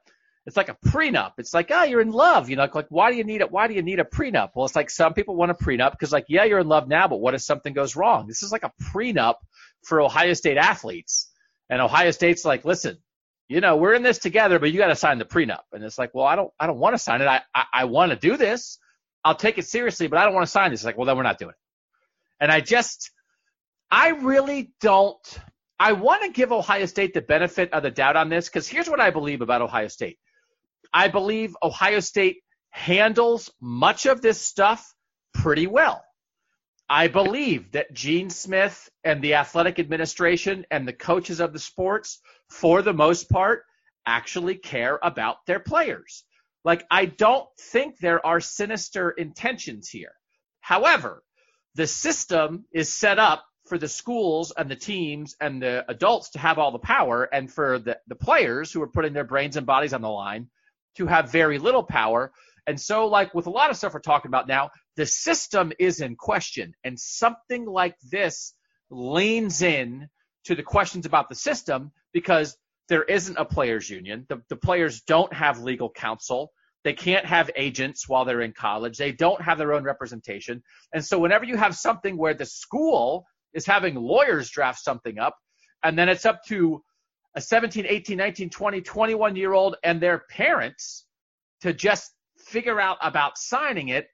[0.46, 1.32] it's like a prenup.
[1.38, 2.50] It's like, oh, you're in love.
[2.50, 3.50] You know, like, why do you need it?
[3.50, 4.50] Why do you need a prenup?
[4.54, 7.06] Well, it's like some people want a prenup because, like, yeah, you're in love now,
[7.06, 8.26] but what if something goes wrong?
[8.26, 9.36] This is like a prenup
[9.84, 11.30] for Ohio State athletes.
[11.70, 12.98] And Ohio State's like, listen,
[13.48, 15.62] you know, we're in this together, but you got to sign the prenup.
[15.72, 17.26] And it's like, well, I don't, I don't want to sign it.
[17.26, 18.78] I, I, I want to do this.
[19.24, 20.80] I'll take it seriously, but I don't want to sign this.
[20.80, 21.56] It's like, well, then we're not doing it.
[22.40, 23.10] And I just,
[23.90, 25.38] I really don't.
[25.78, 28.88] I want to give Ohio State the benefit of the doubt on this because here's
[28.88, 30.18] what I believe about Ohio State.
[30.92, 32.38] I believe Ohio State
[32.70, 34.94] handles much of this stuff
[35.34, 36.04] pretty well.
[36.88, 42.20] I believe that Gene Smith and the athletic administration and the coaches of the sports,
[42.50, 43.64] for the most part,
[44.04, 46.24] actually care about their players.
[46.64, 50.12] Like, I don't think there are sinister intentions here.
[50.60, 51.22] However,
[51.74, 56.38] the system is set up for the schools and the teams and the adults to
[56.38, 59.66] have all the power and for the, the players who are putting their brains and
[59.66, 60.48] bodies on the line
[60.96, 62.32] to have very little power.
[62.66, 66.00] And so, like with a lot of stuff we're talking about now, the system is
[66.00, 66.74] in question.
[66.84, 68.54] And something like this
[68.90, 70.08] leans in
[70.44, 72.56] to the questions about the system because
[72.88, 74.26] there isn't a players union.
[74.28, 76.52] The, the players don't have legal counsel.
[76.84, 78.98] They can't have agents while they're in college.
[78.98, 80.62] They don't have their own representation.
[80.92, 83.24] And so whenever you have something where the school
[83.54, 85.36] is having lawyers draft something up,
[85.84, 86.82] and then it's up to
[87.34, 91.06] a 17, 18, 19, 20, 21 year old and their parents
[91.62, 94.08] to just figure out about signing it,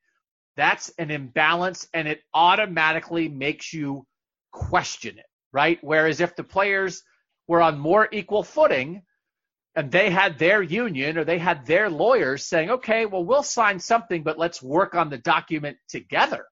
[0.56, 4.06] that's an imbalance and it automatically makes you
[4.52, 5.78] question it, right?
[5.82, 7.02] Whereas if the players
[7.46, 9.02] were on more equal footing
[9.74, 13.78] and they had their union or they had their lawyers saying, okay, well, we'll sign
[13.78, 16.44] something, but let's work on the document together,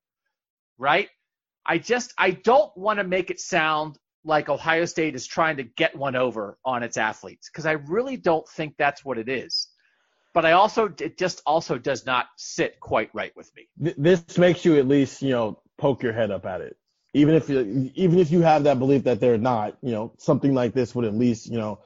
[0.79, 1.09] right?
[1.67, 5.63] I just, I don't want to make it sound like Ohio State is trying to
[5.63, 9.69] get one over on its athletes because I really don't think that's what it is.
[10.35, 13.95] But I also, it just also does not sit quite right with me.
[13.97, 16.77] This makes you at least, you know, poke your head up at it.
[17.15, 20.53] Even if you, even if you have that belief that they're not, you know, something
[20.53, 21.79] like this would at least, you know,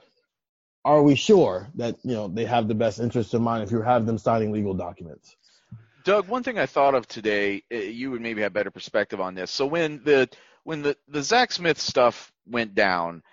[0.83, 3.81] are we sure that, you know, they have the best interest in mind if you
[3.81, 5.37] have them signing legal documents?
[6.03, 9.35] Doug, one thing I thought of today, uh, you would maybe have better perspective on
[9.35, 9.51] this.
[9.51, 10.27] So when the
[10.63, 13.23] when the the Zach Smith stuff went down,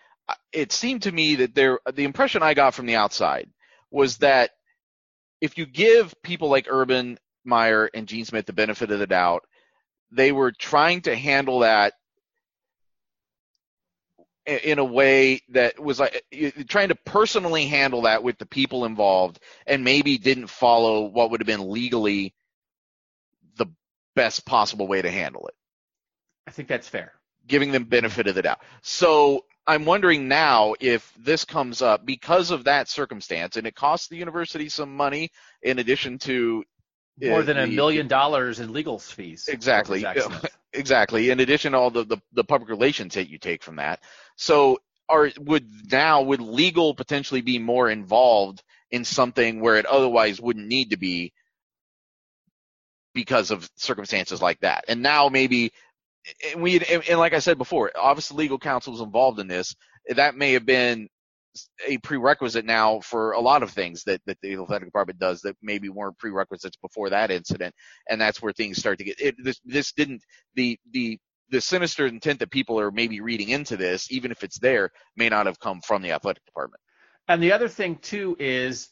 [0.52, 3.50] it seemed to me that there the impression I got from the outside
[3.90, 4.50] was that
[5.40, 9.44] if you give people like Urban Meyer and Gene Smith the benefit of the doubt,
[10.10, 11.94] they were trying to handle that
[14.46, 16.24] in a way that was like
[16.68, 21.40] trying to personally handle that with the people involved and maybe didn't follow what would
[21.40, 22.34] have been legally
[23.56, 23.66] the
[24.16, 25.54] best possible way to handle it
[26.48, 27.12] I think that's fair.
[27.48, 32.50] Giving them benefit of the doubt so i'm wondering now if this comes up because
[32.50, 35.30] of that circumstance and it costs the university some money
[35.62, 36.62] in addition to
[37.20, 39.48] More uh, than a the- million dollars in legal fees.
[39.48, 40.04] Exactly.
[40.06, 40.56] over Zach Smith.
[40.72, 44.00] exactly in addition to all the, the, the public relations hit you take from that
[44.36, 44.78] so
[45.08, 50.66] are would now would legal potentially be more involved in something where it otherwise wouldn't
[50.68, 51.32] need to be
[53.14, 55.72] because of circumstances like that and now maybe
[56.50, 59.74] and we and, and like i said before obviously legal counsel was involved in this.
[60.14, 61.08] That may have been
[61.86, 65.56] a prerequisite now for a lot of things that, that the athletic department does that
[65.60, 67.74] maybe weren't prerequisites before that incident
[68.08, 70.22] and that's where things start to get it this this didn't
[70.54, 71.18] the the
[71.50, 75.28] the sinister intent that people are maybe reading into this even if it's there may
[75.28, 76.80] not have come from the athletic department.
[77.26, 78.88] And the other thing too is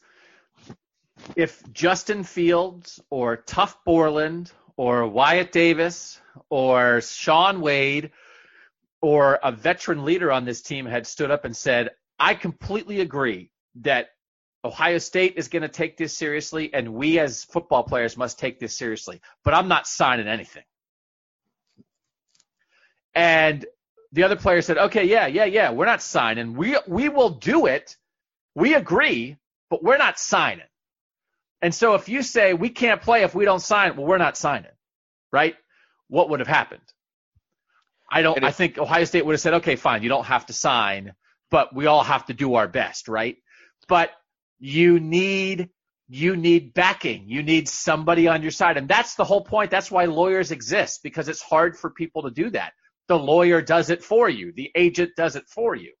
[1.35, 6.19] if Justin Fields or Tuf Borland or Wyatt Davis
[6.49, 8.11] or Shaun Wade
[9.01, 13.51] or a veteran leader on this team had stood up and said, I completely agree
[13.81, 14.09] that
[14.63, 18.59] Ohio State is going to take this seriously and we as football players must take
[18.59, 20.63] this seriously, but I'm not signing anything.
[23.13, 23.65] And
[24.11, 26.55] the other player said, okay, yeah, yeah, yeah, we're not signing.
[26.55, 27.97] We, we will do it.
[28.55, 29.37] We agree,
[29.69, 30.65] but we're not signing.
[31.61, 34.37] And so if you say we can't play if we don't sign, well, we're not
[34.37, 34.71] signing,
[35.31, 35.55] right?
[36.09, 36.81] What would have happened?
[38.09, 38.43] I don't.
[38.43, 41.13] I think Ohio State would have said, okay, fine, you don't have to sign,
[41.51, 43.37] but we all have to do our best, right?
[43.87, 44.11] But
[44.59, 45.69] you need
[46.09, 47.25] you need backing.
[47.27, 49.71] You need somebody on your side, and that's the whole point.
[49.71, 52.73] That's why lawyers exist because it's hard for people to do that.
[53.07, 54.53] The lawyer does it for you.
[54.53, 55.93] The agent does it for you.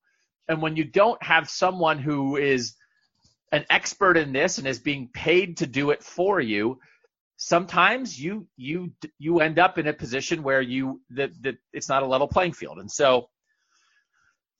[0.47, 2.75] And when you don't have someone who is
[3.51, 6.79] an expert in this and is being paid to do it for you,
[7.37, 12.03] sometimes you you you end up in a position where you that that it's not
[12.03, 12.79] a level playing field.
[12.79, 13.29] And so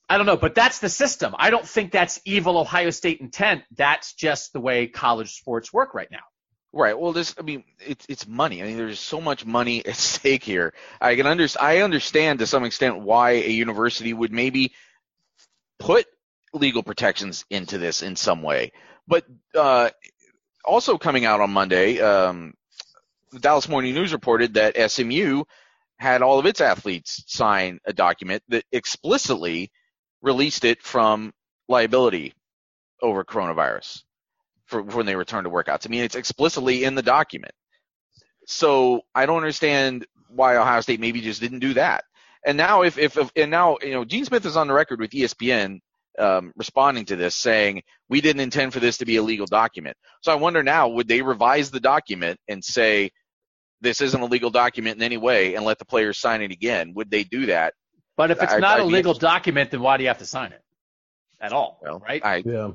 [0.09, 1.35] I don't know, but that's the system.
[1.37, 3.63] I don't think that's evil Ohio State intent.
[3.75, 6.23] That's just the way college sports work right now.
[6.71, 6.97] Right.
[6.97, 8.61] Well, this, I mean, it's it's money.
[8.61, 10.73] I mean, there's so much money at stake here.
[11.01, 14.73] I can under, I understand to some extent why a university would maybe
[15.79, 16.05] put
[16.53, 18.71] legal protections into this in some way.
[19.07, 19.25] But
[19.55, 19.89] uh,
[20.63, 22.53] also coming out on Monday, um,
[23.31, 25.43] the Dallas Morning News reported that SMU
[25.97, 29.71] had all of its athletes sign a document that explicitly
[30.21, 31.33] released it from
[31.67, 32.33] liability
[33.01, 34.03] over coronavirus
[34.65, 35.87] for when they return to workouts.
[35.87, 37.53] I mean, it's explicitly in the document.
[38.45, 42.03] So I don't understand why Ohio State maybe just didn't do that.
[42.45, 44.99] And now, if, if, if and now, you know, Gene Smith is on the record
[44.99, 45.79] with ESPN
[46.17, 49.95] um, responding to this, saying we didn't intend for this to be a legal document.
[50.21, 53.11] So I wonder now, would they revise the document and say
[53.81, 56.93] this isn't a legal document in any way, and let the players sign it again?
[56.95, 57.73] Would they do that?
[58.15, 60.17] But if it's I- not I'd a be legal document, then why do you have
[60.19, 60.61] to sign it
[61.39, 61.79] at all?
[61.81, 62.23] Well, right?
[62.25, 62.71] I Yeah.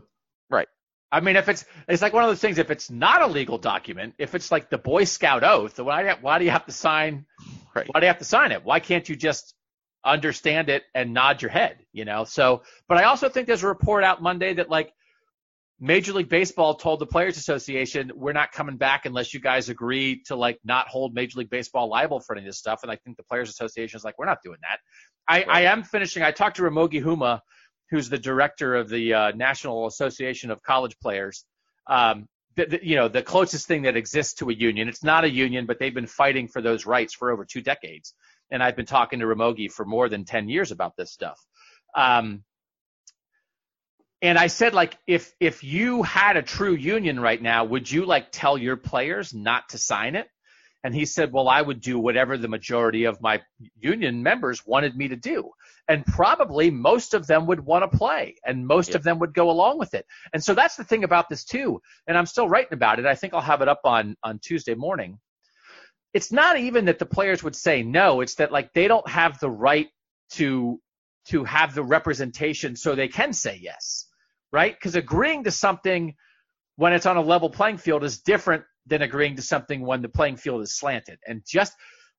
[1.12, 2.56] I mean, if it's it's like one of those things.
[2.56, 6.38] If it's not a legal document, if it's like the Boy Scout oath, why why
[6.38, 7.26] do you have to sign?
[7.74, 7.86] Right.
[7.86, 8.64] Why do you have to sign it?
[8.64, 9.54] Why can't you just
[10.04, 11.78] understand it and nod your head?
[11.92, 12.24] You know.
[12.24, 14.92] So, but I also think there's a report out Monday that like
[15.82, 20.22] Major League Baseball told the Players Association, we're not coming back unless you guys agree
[20.26, 22.84] to like not hold Major League Baseball liable for any of this stuff.
[22.84, 24.78] And I think the Players Association is like, we're not doing that.
[25.26, 26.22] I, I am finishing.
[26.22, 27.40] I talked to Ramogi Huma,
[27.90, 31.44] who's the director of the uh, National Association of College Players.
[31.88, 34.88] Um, the, the, you know, the closest thing that exists to a union.
[34.88, 38.14] It's not a union, but they've been fighting for those rights for over two decades.
[38.52, 41.40] And I've been talking to Ramogi for more than 10 years about this stuff.
[41.96, 42.44] Um,
[44.22, 48.06] and I said, like, if if you had a true union right now, would you
[48.06, 50.28] like tell your players not to sign it?
[50.84, 53.42] And he said, well, I would do whatever the majority of my
[53.80, 55.50] union members wanted me to do.
[55.88, 58.96] And probably most of them would want to play and most Yeah.
[58.96, 60.06] of them would go along with it.
[60.32, 61.80] And so that's the thing about this too.
[62.08, 63.06] And I'm still writing about it.
[63.06, 65.18] I think I'll have it up on, on Tuesday morning.
[66.14, 68.20] It's not even that the players would say no.
[68.20, 69.88] It's that like they don't have the right
[70.32, 70.80] to,
[71.28, 74.06] to have the representation so they can say yes.
[74.52, 74.74] Right?
[74.74, 76.14] Because agreeing to something
[76.76, 80.08] when it's on a level playing field is different than agreeing to something when the
[80.08, 81.18] playing field is slanted.
[81.26, 81.74] And just,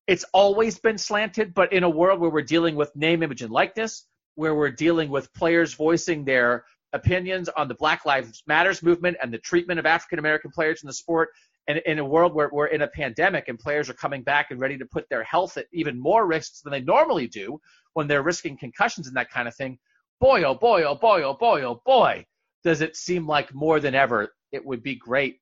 [0.08, 3.52] it's always been slanted, but in a world where we're dealing with name, image, and
[3.52, 9.18] likeness, where we're dealing with players voicing their opinions on the Black Lives Matters movement
[9.22, 11.30] and the treatment of African American players in the sport,
[11.68, 14.59] and in a world where we're in a pandemic and players are coming back and
[14.59, 17.59] ready to put their health at even more risks than they normally do
[17.93, 19.78] when they're risking concussions and that kind of thing,
[20.20, 22.26] boy, oh boy, oh boy, oh boy, oh boy,
[22.64, 25.39] does it seem like more than ever it would be great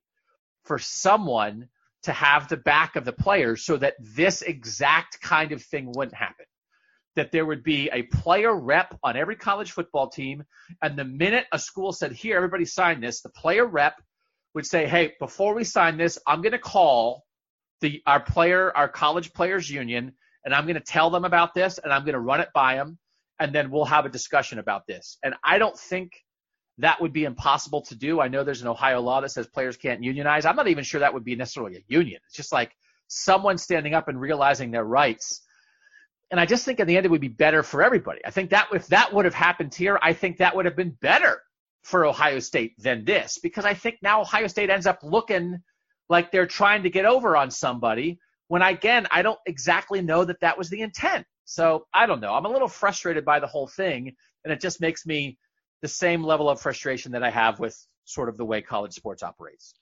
[0.63, 1.67] for someone
[2.03, 6.15] to have the back of the players so that this exact kind of thing wouldn't
[6.15, 6.45] happen.
[7.15, 10.43] That there would be a player rep on every college football team,
[10.81, 14.01] and the minute a school said, Here, everybody sign this, the player rep
[14.53, 17.25] would say, Hey, before we sign this, I'm going to call
[17.81, 20.13] the our player, our college players union,
[20.45, 22.75] and I'm going to tell them about this, and I'm going to run it by
[22.75, 22.97] them,
[23.39, 25.17] and then we'll have a discussion about this.
[25.23, 26.13] And I don't think
[26.77, 28.19] that would be impossible to do.
[28.19, 30.45] I know there's an Ohio law that says players can't unionize.
[30.45, 32.19] I'm not even sure that would be necessarily a union.
[32.27, 32.71] It's just like
[33.07, 35.41] someone standing up and realizing their rights.
[36.31, 38.21] And I just think in the end it would be better for everybody.
[38.25, 40.97] I think that if that would have happened here, I think that would have been
[41.01, 41.41] better
[41.81, 45.61] for Ohio State than this because I think now Ohio State ends up looking
[46.09, 50.41] like they're trying to get over on somebody when again, I don't exactly know that
[50.41, 51.25] that was the intent.
[51.45, 52.33] So I don't know.
[52.33, 55.37] I'm a little frustrated by the whole thing and it just makes me
[55.81, 59.23] the same level of frustration that I have with sort of the way college sports
[59.23, 59.73] operates.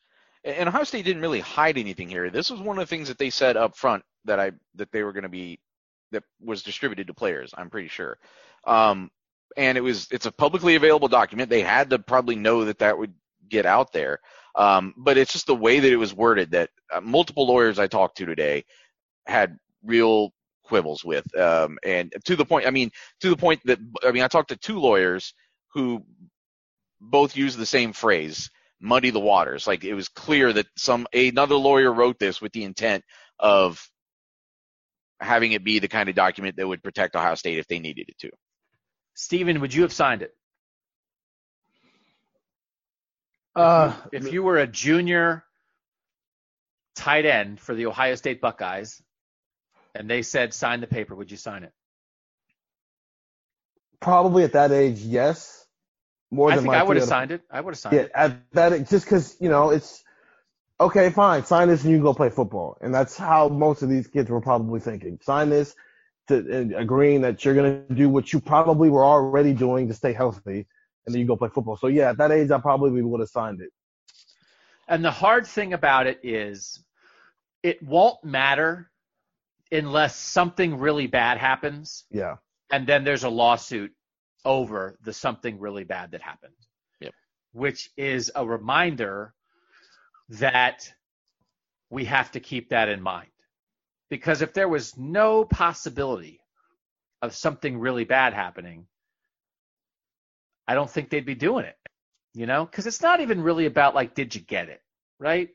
[0.43, 2.29] and Ohio State didn't really hide anything here.
[2.29, 5.03] This was one of the things that they said up front that I that they
[5.03, 5.59] were going to be
[6.11, 7.53] that was distributed to players.
[7.57, 8.17] I'm pretty sure,
[8.65, 9.11] um,
[9.57, 11.49] and it was it's a publicly available document.
[11.49, 13.13] They had to probably know that that would
[13.49, 14.19] get out there,
[14.55, 17.87] um, but it's just the way that it was worded that uh, multiple lawyers I
[17.87, 18.65] talked to today
[19.25, 20.33] had real
[20.63, 22.67] quibbles with, um, and to the point.
[22.67, 22.91] I mean,
[23.21, 25.33] to the point that I mean, I talked to two lawyers
[25.73, 26.03] who
[27.01, 28.49] both use the same phrase
[28.81, 32.63] muddy the waters like it was clear that some another lawyer wrote this with the
[32.63, 33.03] intent
[33.37, 33.89] of
[35.19, 38.07] having it be the kind of document that would protect Ohio State if they needed
[38.07, 38.29] it to.
[39.19, 40.33] Steven, would you have signed it?
[43.53, 45.43] Uh, If you were a junior
[46.95, 49.01] tight end for the Ohio State Buckeyes
[49.93, 51.73] and they said sign the paper, would you sign it?
[53.99, 55.65] probably at that age, yes.
[56.31, 57.41] More I than think I would have signed it.
[57.51, 58.11] I would have signed Yeah, it.
[58.15, 60.01] at that just because you know it's
[60.79, 62.77] okay, fine, sign this and you can go play football.
[62.79, 65.19] And that's how most of these kids were probably thinking.
[65.21, 65.75] Sign this
[66.29, 69.93] to uh, agreeing that you're going to do what you probably were already doing to
[69.93, 70.65] stay healthy
[71.05, 71.75] and then you go play football.
[71.75, 73.71] So yeah, at that age, I probably would have signed it.
[74.87, 76.83] And the hard thing about it is
[77.63, 78.89] it won't matter
[79.71, 82.05] unless something really bad happens.
[82.09, 82.35] Yeah.
[82.71, 83.91] And then there's a lawsuit
[84.45, 86.53] over the something really bad that happened.
[87.01, 87.13] Yep.
[87.51, 89.33] Which is a reminder
[90.29, 90.91] that
[91.89, 93.29] we have to keep that in mind.
[94.09, 96.41] Because if there was no possibility
[97.21, 98.87] of something really bad happening,
[100.67, 101.77] I don't think they'd be doing it,
[102.33, 104.81] you know, because it's not even really about like, did you get it,
[105.19, 105.49] right?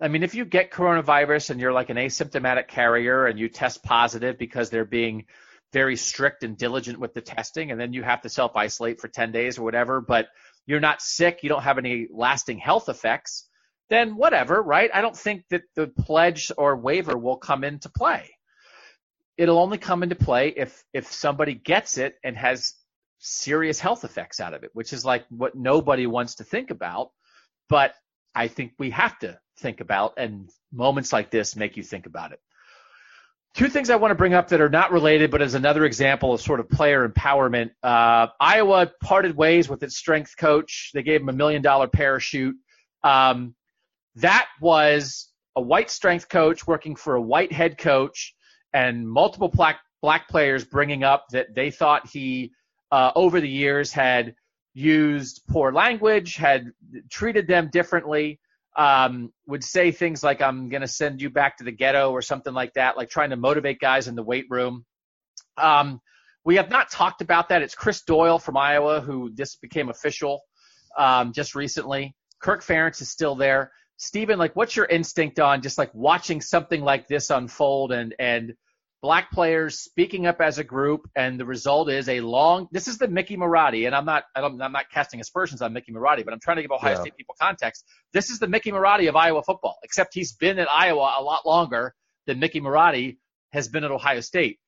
[0.00, 3.84] I mean, if you get coronavirus and you're like an asymptomatic carrier and you test
[3.84, 5.26] positive because they're being
[5.72, 9.08] very strict and diligent with the testing, and then you have to self isolate for
[9.08, 10.28] 10 days or whatever, but
[10.66, 13.48] you're not sick, you don't have any lasting health effects,
[13.92, 14.90] then whatever, right?
[14.92, 18.30] I don't think that the pledge or waiver will come into play.
[19.36, 22.74] It'll only come into play if if somebody gets it and has
[23.18, 27.10] serious health effects out of it, which is like what nobody wants to think about,
[27.68, 27.94] but
[28.34, 32.32] I think we have to think about and moments like this make you think about
[32.32, 32.40] it.
[33.54, 36.32] Two things I want to bring up that are not related, but as another example
[36.32, 37.70] of sort of player empowerment.
[37.82, 40.90] Uh, Iowa parted ways with its strength coach.
[40.94, 42.56] They gave him a million dollar parachute.
[43.04, 43.54] Um,
[44.16, 48.34] that was a white strength coach working for a white head coach
[48.72, 52.52] and multiple black, black players bringing up that they thought he,
[52.90, 54.34] uh, over the years had
[54.74, 56.70] used poor language, had
[57.10, 58.40] treated them differently,
[58.76, 62.22] um, would say things like, I'm going to send you back to the ghetto or
[62.22, 64.84] something like that, like trying to motivate guys in the weight room.
[65.58, 66.00] Um,
[66.44, 67.62] we have not talked about that.
[67.62, 70.40] It's Chris Doyle from Iowa who this became official
[70.98, 72.14] um, just recently.
[72.40, 73.70] Kirk Ferentz is still there.
[73.96, 78.54] Stephen, like, what's your instinct on just like watching something like this unfold and and
[79.02, 82.68] black players speaking up as a group, and the result is a long.
[82.70, 86.24] This is the Mickey Marotti, and I'm not I'm not casting aspersions on Mickey Marotti,
[86.24, 87.00] but I'm trying to give Ohio yeah.
[87.00, 87.84] State people context.
[88.12, 91.44] This is the Mickey Marotti of Iowa football, except he's been at Iowa a lot
[91.44, 91.94] longer
[92.26, 93.18] than Mickey Marotti
[93.52, 94.58] has been at Ohio State.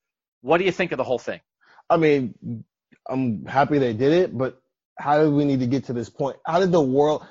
[0.42, 1.40] What do you think of the whole thing?
[1.88, 2.64] I mean,
[3.08, 4.60] I'm happy they did it, but
[4.98, 6.36] how did we need to get to this point?
[6.44, 7.24] How did the world?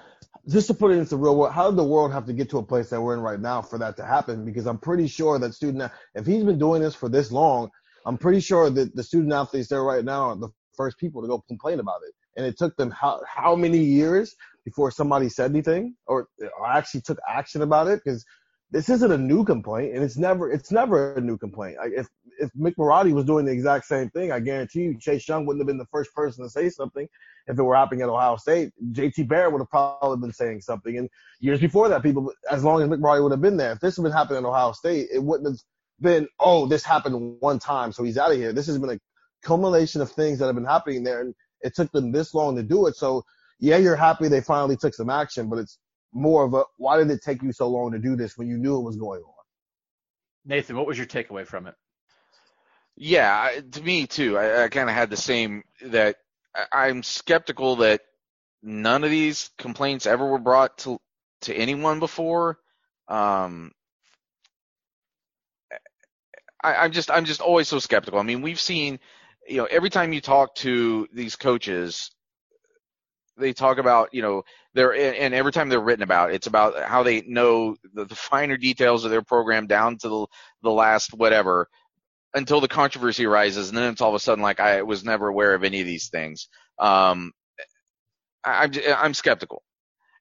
[0.49, 2.49] Just to put it into the real world, how did the world have to get
[2.49, 4.43] to a place that we're in right now for that to happen?
[4.43, 7.69] Because I'm pretty sure that student, if he's been doing this for this long,
[8.05, 11.27] I'm pretty sure that the student athletes there right now are the first people to
[11.27, 12.13] go complain about it.
[12.35, 14.35] And it took them how how many years
[14.65, 16.27] before somebody said anything or,
[16.59, 18.01] or actually took action about it?
[18.03, 18.25] Because
[18.73, 21.77] this isn't a new complaint, and it's never it's never a new complaint.
[21.77, 22.07] Like if
[22.39, 25.61] if Mick Marotti was doing the exact same thing, I guarantee you Chase Young wouldn't
[25.61, 27.07] have been the first person to say something
[27.45, 28.71] if it were happening at Ohio State.
[28.91, 31.07] JT Barrett would have probably been saying something, and
[31.39, 33.73] years before that, people as long as Mick Marotti would have been there.
[33.73, 35.59] If this had been happening at Ohio State, it wouldn't have
[36.01, 38.53] been oh this happened one time, so he's out of here.
[38.53, 38.99] This has been a
[39.43, 42.63] culmination of things that have been happening there, and it took them this long to
[42.63, 42.95] do it.
[42.95, 43.23] So
[43.59, 45.77] yeah, you're happy they finally took some action, but it's
[46.13, 48.57] more of a why did it take you so long to do this when you
[48.57, 49.33] knew it was going on?
[50.45, 51.75] Nathan, what was your takeaway from it?
[52.95, 54.37] Yeah, to me too.
[54.37, 56.17] I, I kind of had the same that
[56.71, 58.01] I'm skeptical that
[58.61, 60.99] none of these complaints ever were brought to
[61.41, 62.59] to anyone before.
[63.07, 63.71] Um,
[66.63, 68.19] I, I'm just I'm just always so skeptical.
[68.19, 68.99] I mean, we've seen,
[69.47, 72.11] you know, every time you talk to these coaches,
[73.37, 77.03] they talk about you know they're and every time they're written about it's about how
[77.03, 80.27] they know the, the finer details of their program down to the,
[80.63, 81.67] the last whatever
[82.33, 85.27] until the controversy arises and then it's all of a sudden like I was never
[85.27, 86.47] aware of any of these things.
[86.79, 87.31] Um
[88.43, 89.63] I, I'm I'm skeptical.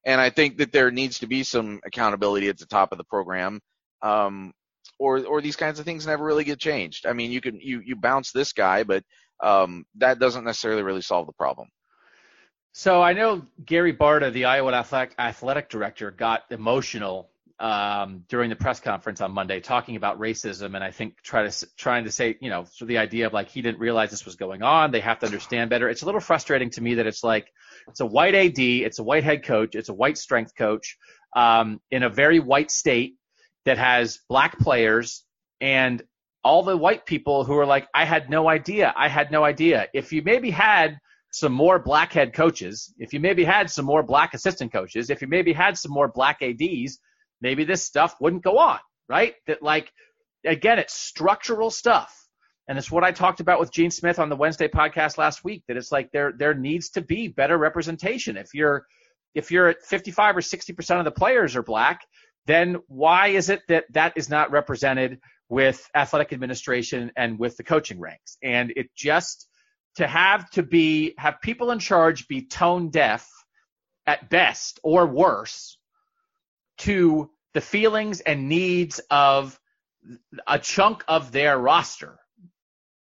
[0.05, 3.05] And I think that there needs to be some accountability at the top of the
[3.05, 3.61] program
[4.03, 4.53] um
[4.99, 7.07] or or these kinds of things never really get changed.
[7.07, 9.05] I mean you can you you bounce this guy but
[9.43, 11.69] um that doesn't necessarily really solve the problem
[12.73, 17.29] so I know Gary Barta, the Iowa athletic director, got emotional
[17.61, 21.67] um, during the press conference on Monday talking about racism, and I think try to
[21.77, 24.37] trying to say, you know, so the idea of like he didn't realize this was
[24.37, 24.91] going on.
[24.91, 25.89] They have to understand better.
[25.89, 27.47] It's a little frustrating to me that it's like
[27.89, 30.97] it's a white AD, it's a white head coach, it's a white strength coach
[31.35, 33.17] um, in a very white state
[33.65, 35.25] that has black players
[35.61, 36.03] and
[36.43, 39.87] all the white people who are like, I had no idea, I had no idea.
[39.95, 40.99] If you maybe had
[41.33, 45.23] some more black head coaches, if you maybe had some more black assistant coaches, if
[45.23, 46.99] you maybe had some more black ADs,
[47.41, 48.79] maybe this stuff wouldn't go on,
[49.09, 49.35] right?
[49.47, 49.91] That like,
[50.47, 52.15] again, it's structural stuff.
[52.69, 55.65] And it's what I talked about with Gene Smith on the Wednesday podcast last week,
[55.69, 58.37] that it's like there, there needs to be better representation.
[58.37, 58.85] If you're,
[59.35, 62.03] if you're at 55 or 60% of the players are black,
[62.47, 65.19] then why is it that that is not represented
[65.49, 68.37] with athletic administration and with the coaching ranks?
[68.43, 69.49] And it just
[69.97, 73.29] to have to be have people in charge be tone deaf
[74.07, 75.77] at best or worse
[76.79, 79.59] to the feelings and needs of
[80.47, 82.19] a chunk of their roster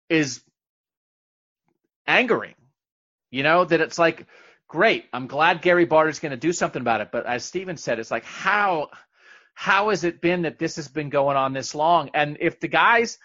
[0.09, 0.41] is
[2.05, 2.55] angering.
[3.32, 4.28] You know, that it's like,
[4.67, 7.09] great, I'm glad Gary Barta's going to do something about it.
[7.11, 8.89] But as Steven said, it's like, how,
[9.53, 12.11] how has it been that this has been going on this long?
[12.13, 13.17] And if the guys,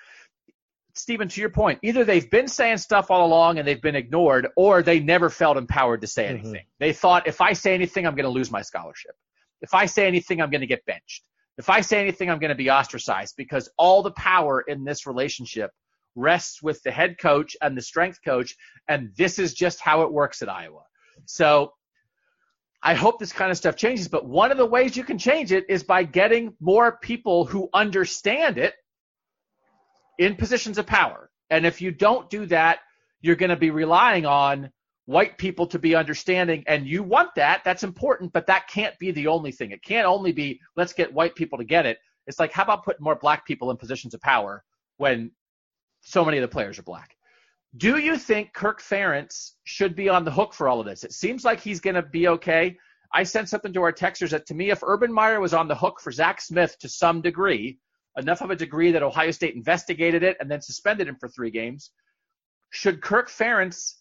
[0.99, 4.49] Steven, to your point, either they've been saying stuff all along and they've been ignored,
[4.57, 6.35] or they never felt empowered to say mm-hmm.
[6.35, 6.55] anything.
[6.63, 6.81] Mm-hmm.
[6.81, 9.13] They thought, if I say anything, I'm going to lose my scholarship.
[9.61, 11.25] If I say anything, I'm going to get benched.
[11.57, 15.07] If I say anything, I'm going to be ostracized because all the power in this
[15.07, 15.73] relationship
[16.15, 18.55] rests with the head coach and the strength coach.
[18.89, 20.83] And this is just how it works at Iowa.
[21.25, 21.73] So
[22.83, 24.07] I hope this kind of stuff changes.
[24.07, 27.69] But one of the ways you can change it is by getting more people who
[27.75, 28.75] understand it
[30.19, 31.31] in positions of power.
[31.51, 32.81] And if you don't do that,
[33.21, 34.71] you're going to be relying on
[35.07, 39.11] white people to be understanding and you want that that's important but that can't be
[39.11, 39.71] the only thing.
[39.71, 41.97] It can't only be let's get white people to get it.
[42.27, 44.63] It's like how about putting more black people in positions of power
[44.99, 45.31] when
[46.03, 47.17] so many of the players are black?
[47.79, 51.05] Do you think kirk ferentz should be on the hook for all of this?
[51.05, 52.77] It seems like he's going to be okay.
[53.11, 55.75] I sent something to our texters that to me if urban meyer was on the
[55.75, 57.79] hook for zach smith to some degree
[58.17, 61.51] enough of a degree that ohio state investigated it and then suspended him for three
[61.51, 61.91] games
[62.71, 63.95] should kirk ferentz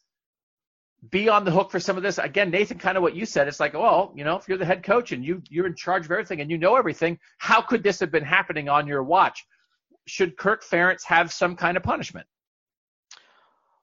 [1.09, 2.17] be on the hook for some of this.
[2.17, 3.47] Again, Nathan, kind of what you said.
[3.47, 6.05] It's like, well, you know, if you're the head coach and you you're in charge
[6.05, 9.45] of everything and you know everything, how could this have been happening on your watch?
[10.07, 12.25] Should Kirk Ferentz have some kind of punishment?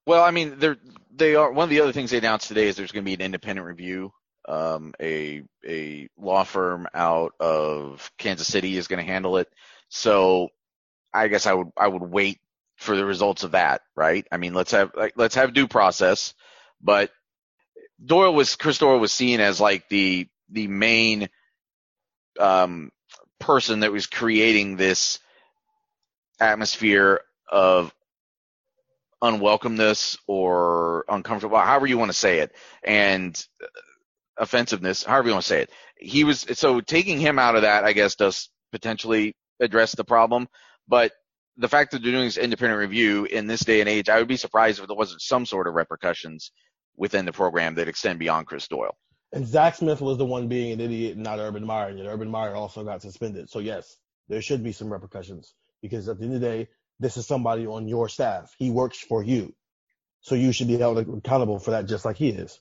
[0.06, 0.76] Well, I mean, they're
[1.14, 3.14] they are one of the other things they announced today is there's going to be
[3.14, 4.12] an independent review.
[4.46, 9.48] Um, a a law firm out of Kansas City is going to handle it.
[9.88, 10.48] So
[11.12, 12.40] I guess I would I would wait
[12.76, 14.26] for the results of that, right?
[14.32, 16.34] I mean, let's have like, let's have due process
[16.84, 17.10] but
[18.04, 21.28] Doyle was Chris Doyle was seen as like the the main
[22.38, 22.92] um,
[23.40, 25.18] person that was creating this
[26.38, 27.92] atmosphere of
[29.22, 33.46] unwelcomeness or uncomfortable, however you want to say it, and
[34.36, 35.70] offensiveness, however you want to say it.
[35.96, 40.48] He was so taking him out of that, I guess, does potentially address the problem.
[40.88, 41.12] But
[41.56, 44.28] the fact that they're doing this independent review in this day and age, I would
[44.28, 46.52] be surprised if there wasn't some sort of repercussions
[46.96, 48.96] within the program that extend beyond Chris Doyle.
[49.32, 51.88] And Zach Smith was the one being an idiot, not Urban Meyer.
[51.88, 53.50] And Urban Meyer also got suspended.
[53.50, 53.96] So yes,
[54.28, 56.68] there should be some repercussions because at the end of the day,
[57.00, 58.54] this is somebody on your staff.
[58.58, 59.54] He works for you.
[60.20, 62.58] So you should be held accountable for that just like he is.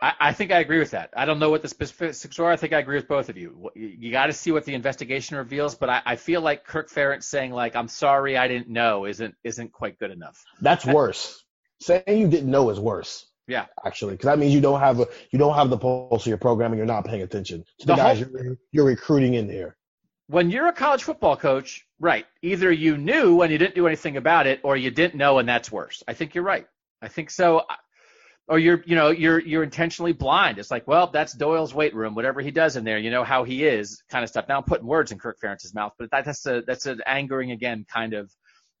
[0.00, 1.10] I, I think I agree with that.
[1.16, 2.50] I don't know what the specifics are.
[2.50, 3.70] I think I agree with both of you.
[3.74, 7.24] You, got to see what the investigation reveals, but I, I feel like Kirk Ferentz
[7.24, 10.44] saying like "I'm sorry, I didn't know" isn't isn't quite good enough.
[10.60, 11.42] That's worse.
[11.80, 13.26] Saying you didn't know is worse.
[13.46, 16.28] Yeah, actually, because that means you don't have a you don't have the pulse of
[16.28, 19.34] your program and you're not paying attention to the, the guys whole, you're, you're recruiting
[19.34, 19.76] in there.
[20.28, 22.26] When you're a college football coach, right?
[22.42, 25.48] Either you knew and you didn't do anything about it, or you didn't know and
[25.48, 26.02] that's worse.
[26.06, 26.66] I think you're right.
[27.00, 27.62] I think so.
[28.48, 30.58] Or you're you know you're you're intentionally blind.
[30.58, 33.44] It's like well that's Doyle's weight room, whatever he does in there, you know how
[33.44, 34.46] he is, kind of stuff.
[34.48, 37.50] Now I'm putting words in Kirk Ferentz's mouth, but that, that's a that's an angering
[37.50, 38.30] again kind of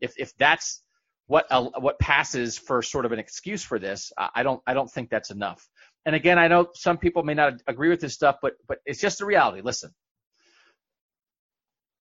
[0.00, 0.82] if if that's
[1.26, 4.12] what uh, what passes for sort of an excuse for this.
[4.16, 5.68] I don't I don't think that's enough.
[6.06, 9.00] And again, I know some people may not agree with this stuff, but but it's
[9.00, 9.60] just the reality.
[9.62, 9.90] Listen,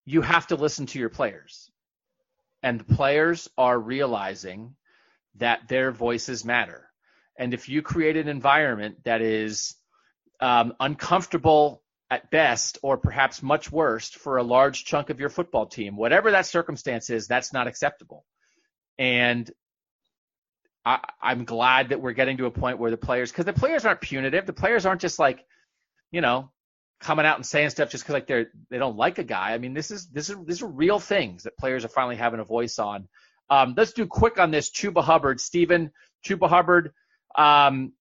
[0.06, 1.70] you have to listen to your players,
[2.64, 4.76] and the players are realizing
[5.36, 6.87] that their voices matter.
[7.38, 9.76] And if you create an environment that is
[10.40, 15.66] um, uncomfortable at best, or perhaps much worse for a large chunk of your football
[15.66, 18.26] team, whatever that circumstance is, that's not acceptable.
[18.98, 19.52] And
[20.86, 23.86] I, I'm glad that we're getting to a point where the players, because the players
[23.86, 24.46] aren't punitive.
[24.46, 25.46] The players aren't just like,
[26.12, 26.50] you know,
[27.00, 29.54] coming out and saying stuff just because like they're they don't like a guy.
[29.54, 32.40] I mean, this is this is these are real things that players are finally having
[32.40, 33.08] a voice on.
[33.50, 34.70] Um, let's do quick on this.
[34.70, 35.92] Chuba Hubbard, Stephen
[36.26, 36.94] Chuba Hubbard.
[37.36, 37.94] Um,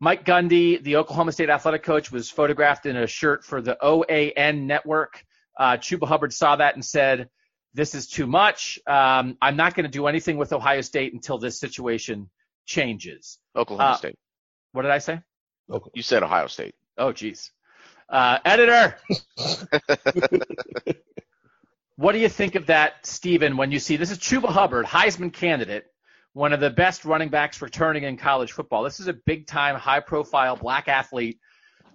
[0.00, 4.62] Mike Gundy, the Oklahoma State athletic coach, was photographed in a shirt for the OAN
[4.66, 5.24] network.
[5.58, 7.30] Uh, Chuba Hubbard saw that and said,
[7.72, 8.78] this is too much.
[8.86, 12.30] Um, I'm not going to do anything with Ohio State until this situation
[12.64, 13.38] changes.
[13.54, 14.18] Oklahoma uh, State.
[14.72, 15.20] What did I say?
[15.94, 16.74] You said Ohio State.
[16.96, 17.50] Oh, geez.
[18.08, 18.96] Uh, editor.
[21.96, 25.32] what do you think of that, Stephen, when you see this is Chuba Hubbard, Heisman
[25.32, 25.86] candidate,
[26.36, 28.82] one of the best running backs returning in college football.
[28.82, 31.38] This is a big time, high profile black athlete.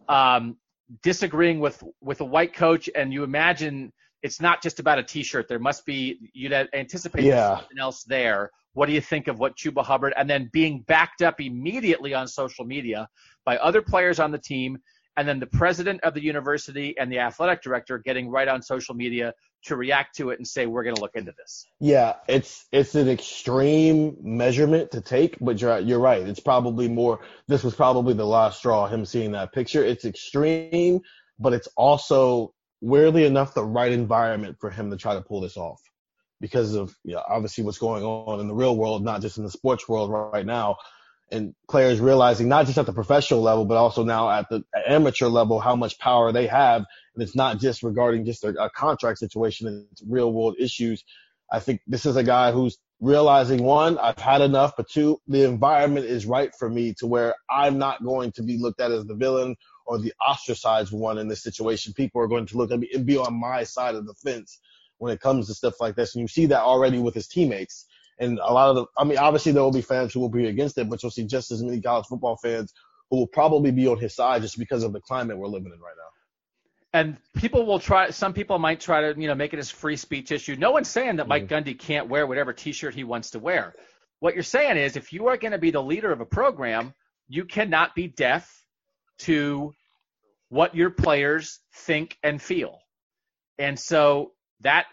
[0.10, 0.58] um,
[1.04, 5.48] disagreeing with with a white coach, and you imagine it's not just about a T-shirt.
[5.48, 7.58] There must be you'd anticipate Yeah.
[7.60, 8.50] something else there.
[8.74, 12.28] What do you think of what Chuba Hubbard and then being backed up immediately on
[12.28, 13.08] social media
[13.46, 14.80] by other players on the team,
[15.18, 18.96] and then the president of the university and the athletic director getting right on social
[18.96, 19.34] media
[19.64, 21.68] to react to it and say we're going to look into this.
[21.80, 26.22] Yeah, it's it's an extreme measurement to take, but you're you're right.
[26.28, 27.20] It's probably more.
[27.48, 28.88] This was probably the last straw.
[28.88, 29.84] Him seeing that picture.
[29.84, 31.02] It's extreme,
[31.38, 35.58] but it's also weirdly enough the right environment for him to try to pull this
[35.58, 35.82] off,
[36.40, 39.52] because of yeah, obviously what's going on in the real world, not just in the
[39.52, 40.78] sports world right now,
[41.32, 45.28] and players realizing not just at the professional level, but also now at the amateur
[45.28, 49.20] level how much power they have, and it's not just regarding just a, a contract
[49.20, 49.68] situation.
[49.68, 51.04] and real world issues.
[51.52, 55.44] I think this is a guy who's realizing one, I've had enough, but two, the
[55.44, 59.06] environment is right for me to where I'm not going to be looked at as
[59.06, 59.56] the villain
[59.86, 61.94] or the ostracized one in this situation.
[61.94, 64.60] People are going to look at me and be on my side of the fence
[65.00, 66.14] when it comes to stuff like this.
[66.14, 67.88] And you see that already with his teammates.
[68.22, 70.46] And a lot of the, I mean, obviously there will be fans who will be
[70.46, 72.72] against it, but you'll see just as many college football fans
[73.10, 75.80] who will probably be on his side just because of the climate we're living in
[75.80, 77.00] right now.
[77.00, 78.12] And people will try.
[78.12, 80.56] Some people might try to, you know, make it as free speech issue.
[80.56, 81.70] No one's saying that Mike mm-hmm.
[81.70, 83.74] Gundy can't wear whatever T-shirt he wants to wear.
[84.20, 86.94] What you're saying is, if you are going to be the leader of a program,
[87.28, 88.64] you cannot be deaf
[89.20, 89.74] to
[90.50, 92.78] what your players think and feel.
[93.58, 94.86] And so that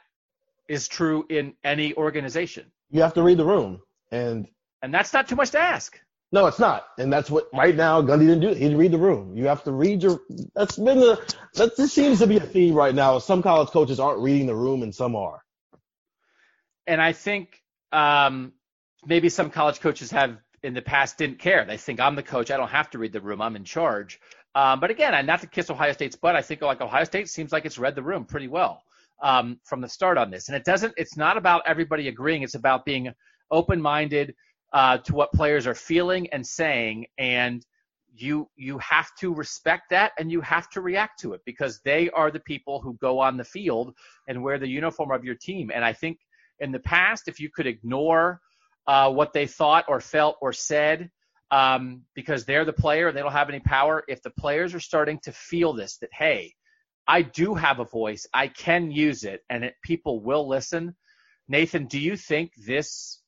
[0.68, 2.70] is true in any organization.
[2.90, 3.80] You have to read the room.
[4.10, 4.48] And
[4.82, 5.98] And that's not too much to ask.
[6.30, 8.48] No, it's not, and that's what right now Gundy didn't do.
[8.48, 9.34] He didn't read the room.
[9.34, 10.20] You have to read your.
[10.54, 11.34] That's been the.
[11.54, 13.18] That this seems to be a theme right now.
[13.18, 15.42] Some college coaches aren't reading the room, and some are.
[16.86, 17.62] And I think
[17.92, 18.52] um,
[19.06, 21.64] maybe some college coaches have in the past didn't care.
[21.64, 22.50] They think I'm the coach.
[22.50, 23.40] I don't have to read the room.
[23.40, 24.20] I'm in charge.
[24.54, 27.52] Um, but again, not to kiss Ohio State's butt, I think like Ohio State seems
[27.52, 28.82] like it's read the room pretty well
[29.22, 30.48] um, from the start on this.
[30.48, 30.94] And it doesn't.
[30.96, 32.42] It's not about everybody agreeing.
[32.42, 33.12] It's about being
[33.50, 34.34] open-minded
[34.72, 37.64] uh, to what players are feeling and saying, and
[38.14, 42.10] you you have to respect that and you have to react to it because they
[42.10, 43.94] are the people who go on the field
[44.26, 45.70] and wear the uniform of your team.
[45.74, 46.18] And I think
[46.60, 48.40] in the past, if you could ignore
[48.86, 51.10] uh, what they thought or felt or said
[51.50, 54.04] um, because they're the player, they don't have any power.
[54.08, 56.54] If the players are starting to feel this, that hey,
[57.08, 60.94] I do have a voice, I can use it, and it, people will listen.
[61.48, 63.22] Nathan, do you think this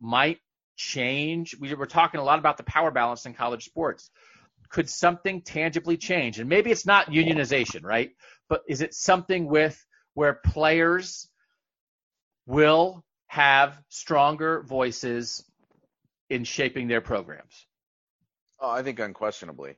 [0.00, 0.38] might
[0.76, 1.56] change?
[1.58, 4.10] We were talking a lot about the power balance in college sports.
[4.68, 6.40] Could something tangibly change?
[6.40, 8.10] And maybe it's not unionization, right?
[8.48, 9.80] But is it something with
[10.14, 11.30] where players
[12.46, 15.44] will have stronger voices
[16.28, 17.66] in shaping their programs?
[18.60, 19.76] Oh, I think unquestionably.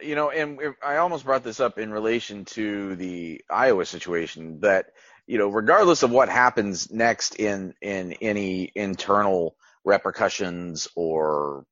[0.00, 4.86] You know, and I almost brought this up in relation to the Iowa situation that,
[5.26, 11.64] you know, regardless of what happens next in in any internal repercussions or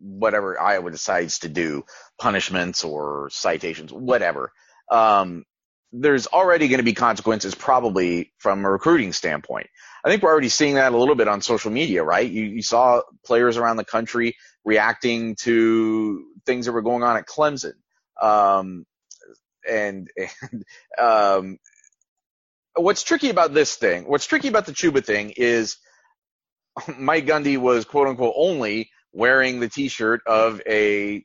[0.00, 1.84] whatever Iowa decides to do,
[2.18, 4.52] punishments or citations, whatever.
[4.90, 5.44] Um,
[5.92, 9.68] there's already going to be consequences probably from a recruiting standpoint.
[10.04, 12.28] I think we're already seeing that a little bit on social media, right?
[12.28, 17.26] You, you saw players around the country reacting to things that were going on at
[17.26, 17.74] Clemson.
[18.20, 18.84] Um,
[19.68, 20.64] and, and
[20.98, 21.58] um,
[22.76, 25.76] what's tricky about this thing, what's tricky about the Chuba thing is
[26.98, 31.24] Mike Gundy was quote unquote only wearing the t-shirt of a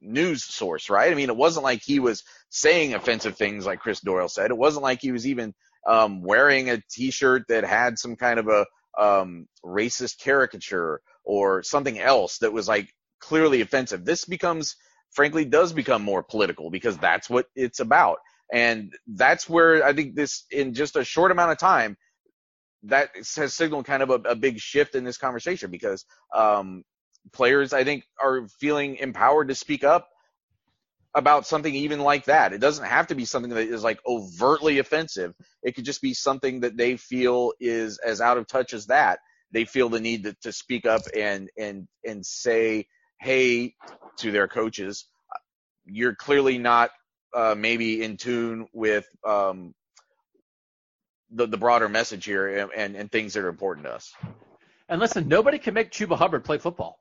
[0.00, 1.12] news source, right?
[1.12, 4.50] I mean, it wasn't like he was saying offensive things like Chris Doyle said.
[4.50, 5.54] It wasn't like he was even
[5.86, 8.66] um, wearing a t-shirt that had some kind of a
[9.00, 14.04] um, racist caricature or something else that was like clearly offensive.
[14.04, 14.76] This becomes,
[15.12, 18.18] frankly, does become more political because that's what it's about.
[18.52, 21.96] And that's where I think this, in just a short amount of time,
[22.84, 26.04] that has signaled kind of a, a big shift in this conversation because
[26.34, 26.82] um,
[27.32, 30.08] players, I think, are feeling empowered to speak up
[31.14, 32.52] about something even like that.
[32.52, 35.34] It doesn't have to be something that is like overtly offensive.
[35.62, 39.18] It could just be something that they feel is as out of touch as that.
[39.52, 42.86] They feel the need to, to speak up and and and say,
[43.20, 43.74] "Hey,"
[44.18, 45.06] to their coaches,
[45.84, 46.90] "You're clearly not
[47.34, 49.74] uh, maybe in tune with um,
[51.30, 54.12] the the broader message here and, and and things that are important to us."
[54.88, 56.98] And listen, nobody can make Chuba Hubbard play football.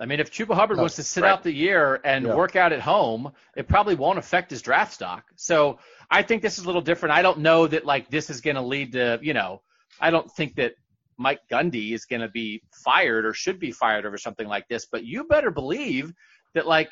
[0.00, 1.30] I mean, if Chuba Hubbard No, wants to sit right.
[1.30, 2.34] out the year and Yeah.
[2.36, 5.24] work out at home, it probably won't affect his draft stock.
[5.34, 7.14] So I think this is a little different.
[7.16, 9.60] I don't know that like this is going to lead to, you know,
[10.00, 10.74] I don't think that
[11.18, 14.86] Mike Gundy is going to be fired or should be fired over something like this.
[14.90, 16.12] But you better believe
[16.54, 16.90] that like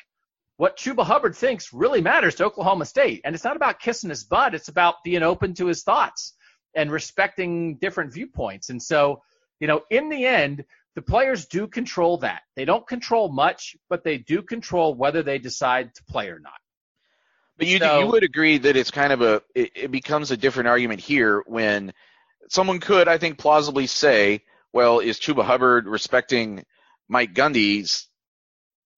[0.57, 3.21] what Chuba Hubbard thinks really matters to Oklahoma State.
[3.23, 4.53] And it's not about kissing his butt.
[4.53, 6.33] It's about being open to his thoughts
[6.75, 8.69] and respecting different viewpoints.
[8.69, 9.21] And so,
[9.59, 10.65] you know, in the end,
[10.95, 12.41] the players do control that.
[12.55, 16.59] They don't control much, but they do control whether they decide to play or not.
[17.57, 20.37] But you So- you would agree that it's kind of a it, it becomes a
[20.37, 21.93] different argument here when
[22.49, 24.43] someone could I think plausibly say,
[24.73, 26.63] well, is Chuba Hubbard respecting
[27.07, 28.07] Mike Gundy's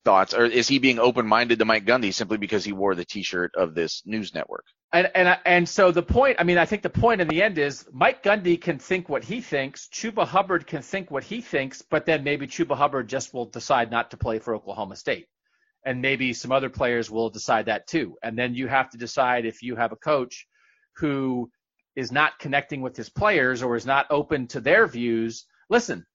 [0.05, 3.51] thoughts, or is he being open-minded to Mike Gundy simply because he wore the T-shirt
[3.55, 4.65] of this news network?
[4.91, 7.59] And and and so the point, I mean, I think the point in the end
[7.59, 11.83] is Mike Gundy can think what he thinks, Chuba Hubbard can think what he thinks,
[11.83, 15.27] but then maybe Chuba Hubbard just will decide not to play for Oklahoma State,
[15.85, 18.17] and maybe some other players will decide that too.
[18.23, 20.47] And then you have to decide if you have a coach
[20.95, 21.51] who
[21.95, 25.45] is not connecting with his players or is not open to their views.
[25.69, 26.05] Listen,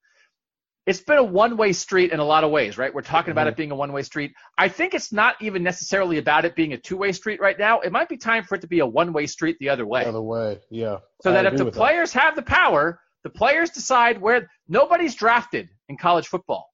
[0.87, 2.95] it's been a one-way street in a lot of ways, right?
[2.95, 3.59] We're talking about it mm-hmm.
[3.59, 4.35] being a one-way street.
[4.59, 7.81] I think it's not even necessarily about it being a two-way street right now.
[7.81, 10.03] It might be time for it to be a one-way street the other way.
[10.03, 10.99] The other way, yeah.
[11.23, 15.71] So I that if the players have the power, the players decide where nobody's drafted
[15.89, 16.69] in college football.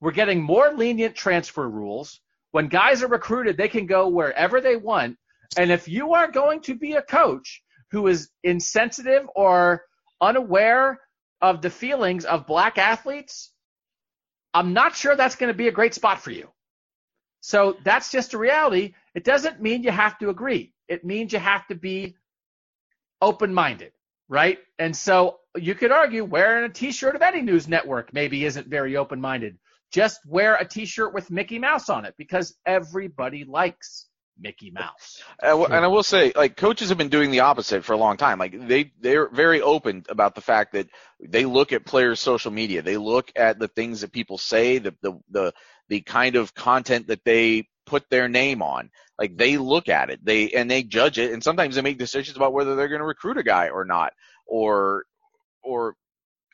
[0.00, 2.20] We're getting more lenient transfer rules.
[2.52, 5.16] When guys are recruited, they can go wherever they want.
[5.58, 9.84] And if you are going to be a coach who is insensitive or
[10.20, 11.00] unaware
[11.40, 13.52] of the feelings of black athletes,
[14.54, 16.48] I'm not sure that's going to be a great spot for you.
[17.40, 18.94] So that's just a reality.
[19.14, 20.72] It doesn't mean you have to agree.
[20.88, 22.16] It means you have to be
[23.20, 23.92] open minded,
[24.28, 24.58] right?
[24.78, 28.66] And so you could argue wearing a t shirt of any news network maybe isn't
[28.66, 29.58] very open minded.
[29.92, 34.08] Just wear a t shirt with Mickey Mouse on it because everybody likes
[34.38, 35.22] Mickey Mouse.
[35.40, 38.38] And I will say, like coaches have been doing the opposite for a long time.
[38.38, 40.88] Like they they're very open about the fact that
[41.20, 42.82] they look at players' social media.
[42.82, 45.52] They look at the things that people say, the the the
[45.88, 48.90] the kind of content that they put their name on.
[49.18, 52.36] Like they look at it, they and they judge it, and sometimes they make decisions
[52.36, 54.12] about whether they're going to recruit a guy or not,
[54.46, 55.04] or
[55.62, 55.94] or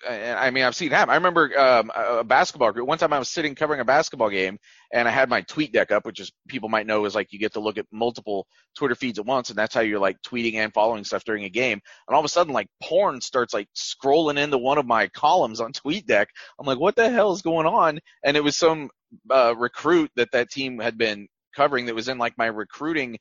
[0.08, 1.12] I mean, I've seen it happen.
[1.12, 2.88] I remember um, a basketball group.
[2.88, 4.58] One time I was sitting covering a basketball game,
[4.92, 7.52] and I had my TweetDeck up, which is people might know is like you get
[7.54, 8.46] to look at multiple
[8.76, 11.48] Twitter feeds at once, and that's how you're like tweeting and following stuff during a
[11.48, 11.80] game.
[12.08, 15.60] And all of a sudden, like porn starts like scrolling into one of my columns
[15.60, 16.26] on TweetDeck.
[16.58, 18.00] I'm like, what the hell is going on?
[18.24, 18.90] And it was some
[19.30, 23.18] uh, recruit that that team had been covering that was in like my recruiting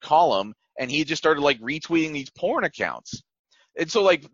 [0.00, 3.22] column, and he just started like retweeting these porn accounts.
[3.76, 4.24] And so like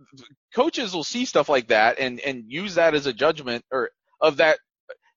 [0.54, 4.38] coaches will see stuff like that and and use that as a judgment or of
[4.38, 4.58] that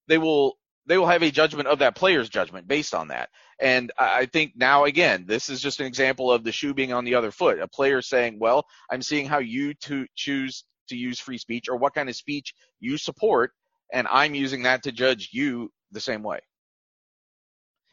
[0.08, 3.30] they will they will have a judgment of that player's judgment based on that.
[3.60, 7.06] And I think now again, this is just an example of the shoe being on
[7.06, 7.60] the other foot.
[7.60, 11.78] A player saying, "Well, I'm seeing how you to choose to use free speech or
[11.78, 13.52] what kind of speech you support,
[13.94, 16.40] and I'm using that to judge you the same way."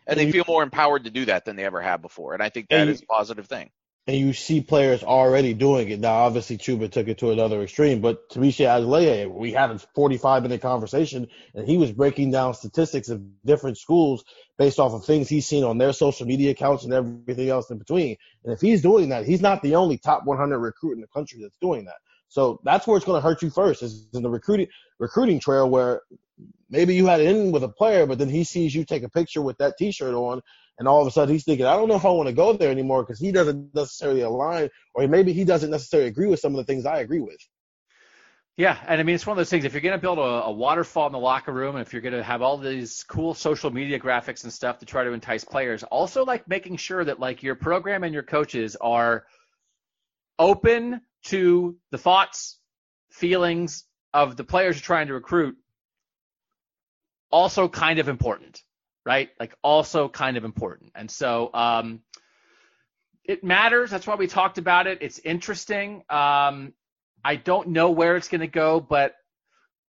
[0.06, 2.34] And they you- feel more empowered to do that than they ever have before.
[2.34, 3.70] And I think that is a positive thing.
[4.06, 5.98] And you see players already doing it.
[5.98, 10.42] Now, obviously, Chuba took it to another extreme, but Tunmise Adeleye, we had a 45
[10.42, 14.22] minute conversation, and he was breaking down statistics of different schools
[14.58, 17.78] based off of things he's seen on their social media accounts and everything else in
[17.78, 18.16] between.
[18.44, 21.40] And if he's doing that, he's not the only top 100 recruit in the country
[21.40, 21.96] that's doing that.
[22.28, 24.66] So that's where it's going to hurt you first is in the recruiting
[24.98, 26.02] recruiting trail where
[26.68, 29.08] maybe you had it in with a player, but then he sees you take a
[29.08, 30.42] picture with that T-shirt on,
[30.78, 32.52] and all of a sudden he's thinking, I don't know if I want to go
[32.52, 36.52] there anymore because he doesn't necessarily align, or maybe he doesn't necessarily agree with some
[36.52, 37.38] of the things I agree with.
[38.56, 39.64] Yeah, and I mean it's one of those things.
[39.64, 42.02] If you're going to build a, a waterfall in the locker room, and if you're
[42.02, 45.44] going to have all these cool social media graphics and stuff to try to entice
[45.44, 49.24] players, also like making sure that like your program and your coaches are
[50.38, 52.58] open to the thoughts,
[53.10, 55.56] feelings of the players you're trying to recruit.
[57.32, 58.62] Also, kind of important,
[59.04, 59.30] right?
[59.38, 62.00] Like also kind of important, and so um,
[63.24, 63.90] it matters.
[63.90, 64.98] That's why we talked about it.
[65.00, 66.04] It's interesting.
[66.10, 66.74] Um,
[67.24, 69.14] I don't know where it's going to go, but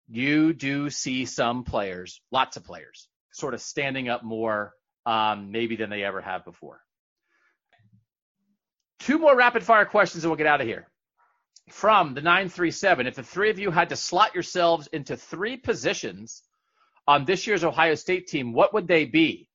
[0.08, 4.74] you do see some players, lots of players, sort of standing up more
[5.06, 6.82] um, maybe than they ever have before.
[9.00, 10.88] Two more rapid fire questions and we'll get out of here.
[11.70, 16.44] From the 937, if the three of you had to slot yourselves into three positions
[17.08, 19.50] on this year's Ohio State team, what would they be?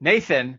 [0.00, 0.58] Nathan,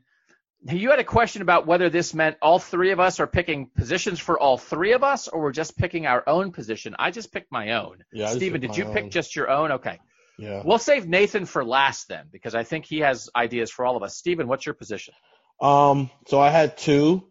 [0.65, 4.19] you had a question about whether this meant all three of us are picking positions
[4.19, 6.95] for all three of us, or we're just picking our own position.
[6.97, 8.03] I just picked my own.
[8.13, 9.73] Yeah, I just Steven, picked did you pick just your own?
[9.73, 9.99] Okay.
[10.39, 10.63] Yeah.
[10.65, 14.03] We'll save Nathan for last then, because I think he has ideas for all of
[14.03, 14.15] us.
[14.17, 15.13] Stephen, what's your position?
[15.61, 16.09] Um.
[16.27, 17.27] So I had two.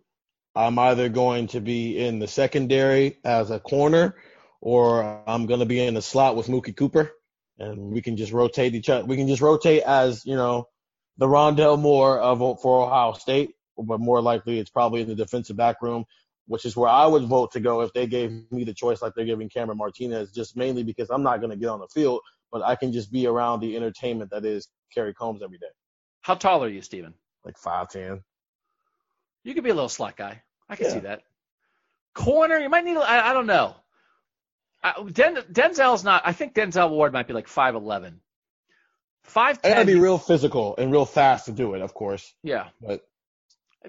[0.54, 4.16] I'm either going to be in the secondary as a corner,
[4.60, 7.10] or I'm going to be in the slot with Mookie Cooper,
[7.58, 9.04] and we can just rotate each other.
[9.04, 10.66] We can just rotate as you know
[11.18, 15.56] the Rondale Moore of for Ohio State, but more likely it's probably in the defensive
[15.56, 16.04] back room,
[16.46, 19.12] which is where I would vote to go if they gave me the choice like
[19.14, 22.20] they're giving Cameron Martinez, just mainly because I'm not going to get on the field,
[22.50, 25.66] but I can just be around the entertainment that is Kerry Coombs every day.
[26.22, 27.14] How tall are you, Steven?
[27.44, 28.22] Like 5'10.
[29.44, 30.42] You could be a little slot guy.
[30.68, 30.92] I can Yeah.
[30.94, 31.22] see that.
[32.14, 32.96] Corner, you might need.
[32.96, 33.74] I, I don't know.
[34.82, 36.22] I, Den, Denzel's not.
[36.24, 38.20] I think Denzel Ward might be like five eleven.
[39.22, 42.34] Five I gotta be real physical and real fast to do it, of course.
[42.42, 42.68] Yeah.
[42.80, 43.04] But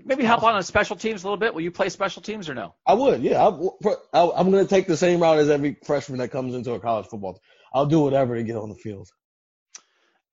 [0.04, 1.54] Maybe help on on special teams a little bit.
[1.54, 2.74] Will you play special teams or no?
[2.86, 3.46] I would, yeah.
[3.46, 7.06] I, going to take the same route as every freshman that comes into a college
[7.06, 7.40] football.
[7.74, 9.08] I'll do whatever to get on the field.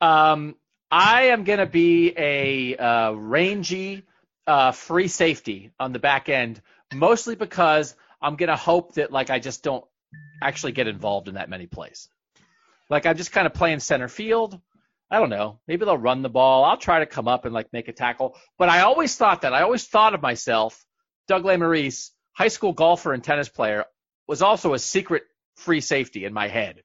[0.00, 0.56] Um,
[0.90, 4.02] I am going to be a uh, rangy
[4.46, 6.62] uh, free safety on the back end,
[6.94, 9.84] mostly because I'm going to hope that like I just don't
[10.42, 12.08] actually get involved in that many plays.
[12.88, 14.60] Like I'm just kind of playing center field.
[15.10, 15.58] I don't know.
[15.66, 16.64] Maybe they'll run the ball.
[16.64, 18.36] I'll try to come up and like make a tackle.
[18.58, 19.52] But I always thought that.
[19.52, 20.84] I always thought of myself,
[21.26, 23.84] Doug Lesmerises, high school golfer and tennis player,
[24.28, 25.24] was also a secret
[25.56, 26.82] free safety in my head.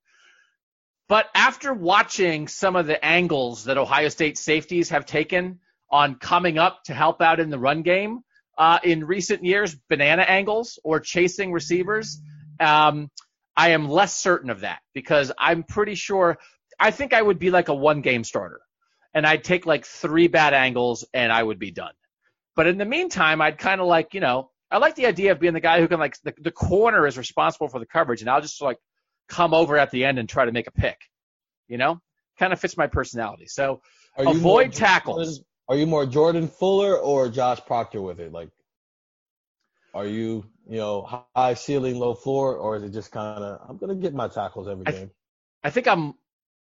[1.07, 5.59] But after watching some of the angles that Ohio State safeties have taken
[5.91, 8.21] on coming up to help out in the run game
[8.57, 12.19] uh, in recent years, banana angles or chasing receivers,
[12.59, 13.09] um,
[13.55, 16.37] I am less certain of that because I'm pretty sure.
[16.79, 18.59] I think I would be like a one game starter
[19.13, 21.93] and I'd take like three bad angles and I would be done.
[22.55, 25.39] But in the meantime, I'd kind of like, you know, I like the idea of
[25.39, 28.29] being the guy who can like the, the corner is responsible for the coverage and
[28.29, 28.77] I'll just like
[29.29, 30.97] come over at the end and try to make a pick.
[31.67, 32.01] You know,
[32.37, 33.47] kind of fits my personality.
[33.47, 33.81] So
[34.17, 35.17] Are you avoid tackles.
[35.17, 38.31] Jordan- are you more Jordan Fuller or Josh Proctor with it?
[38.31, 38.49] Like,
[39.95, 43.77] are you, you know, high ceiling, low floor, or is it just kind of, I'm
[43.77, 45.11] going to get my tackles every I- game?
[45.63, 46.13] I think I'm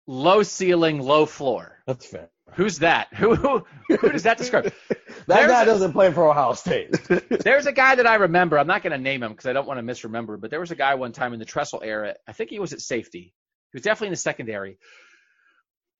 [0.07, 1.79] low ceiling, low floor.
[1.87, 2.31] That's fair.
[2.55, 3.13] Who's that?
[3.13, 4.73] Who who, who does that describe?
[5.29, 6.93] That There's guy a- doesn't play for Ohio State.
[7.29, 8.59] There's a guy that I remember.
[8.59, 10.71] I'm not going to name him because I don't want to misremember, but there was
[10.71, 12.15] a guy one time in the Tressel era.
[12.29, 13.35] I think he was at safety.
[13.73, 14.79] He was definitely in the secondary.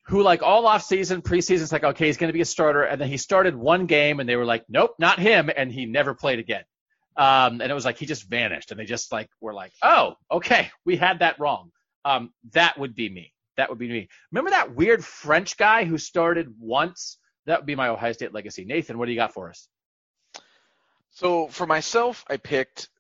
[0.07, 2.85] Who like all off season, preseason, it's like okay, he's going to be a starter,
[2.85, 5.87] and then he started one game, and they were like, nope, not him, and he
[5.87, 6.63] never played again.
[7.17, 10.15] Um, and it was like he just vanished, and they just like were like, oh,
[10.31, 11.71] okay, we had that wrong.
[12.05, 13.33] Um, that would be me.
[13.57, 14.09] That would be me.
[14.31, 17.19] Remember that weird French guy who started once?
[17.47, 18.65] That would be my Ohio State legacy.
[18.65, 19.69] Nathan, what do you got for us?
[21.11, 22.91] So for myself, I picked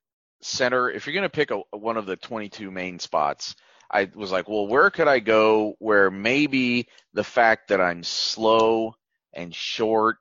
[0.41, 0.91] center.
[0.91, 3.55] If you're going to pick a, one of the 22 main spots,
[3.91, 8.95] I was like, well, where could I go where maybe the fact that I'm slow
[9.33, 10.17] and short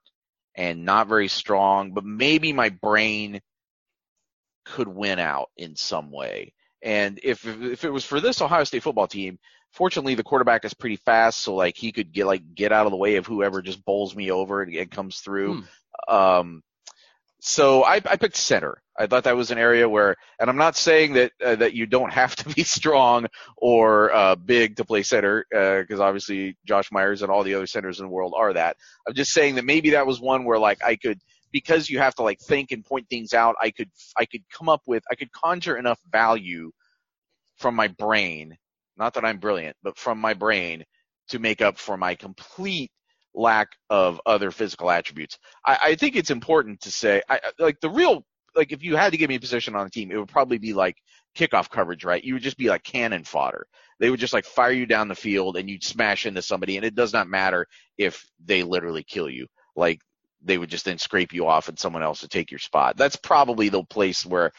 [0.55, 3.41] and not very strong, but maybe my brain
[4.65, 6.53] could win out in some way.
[6.81, 9.39] And if if it was for this Ohio State football team,
[9.71, 12.91] fortunately the quarterback is pretty fast, so like he could get like get out of
[12.91, 15.63] the way of whoever just bowls me over and, and comes through.
[16.07, 16.61] Um,
[17.39, 18.81] so I, I picked center.
[18.97, 21.85] I thought that was an area where, and I'm not saying that uh, that you
[21.85, 27.21] don't have to be strong or uh, big to play center, because obviously Josh Myers
[27.21, 28.77] and all the other centers in the world are that.
[29.07, 31.19] I'm just saying that maybe that was one where like I could,
[31.51, 33.55] because you have to like think and point things out.
[33.61, 36.71] I could I could come up with I could conjure enough value
[37.57, 38.57] from my brain.
[38.97, 40.83] Not that I'm brilliant, but from my brain
[41.29, 42.91] to make up for my complete
[43.33, 45.37] lack of other physical attributes.
[45.65, 49.11] I, I think it's important to say, I, like the real, like if you had
[49.11, 50.95] to give me a position on the team, it would probably be like
[51.37, 52.23] kickoff coverage, right?
[52.23, 53.67] You would just be like cannon fodder.
[53.99, 56.85] They would just like fire you down the field and you'd smash into somebody, and
[56.85, 57.67] it does not matter
[57.97, 59.47] if they literally kill you.
[59.75, 59.99] Like
[60.45, 62.95] they would just then scrape you off and someone else would take your spot.
[62.97, 64.51] That's probably the place where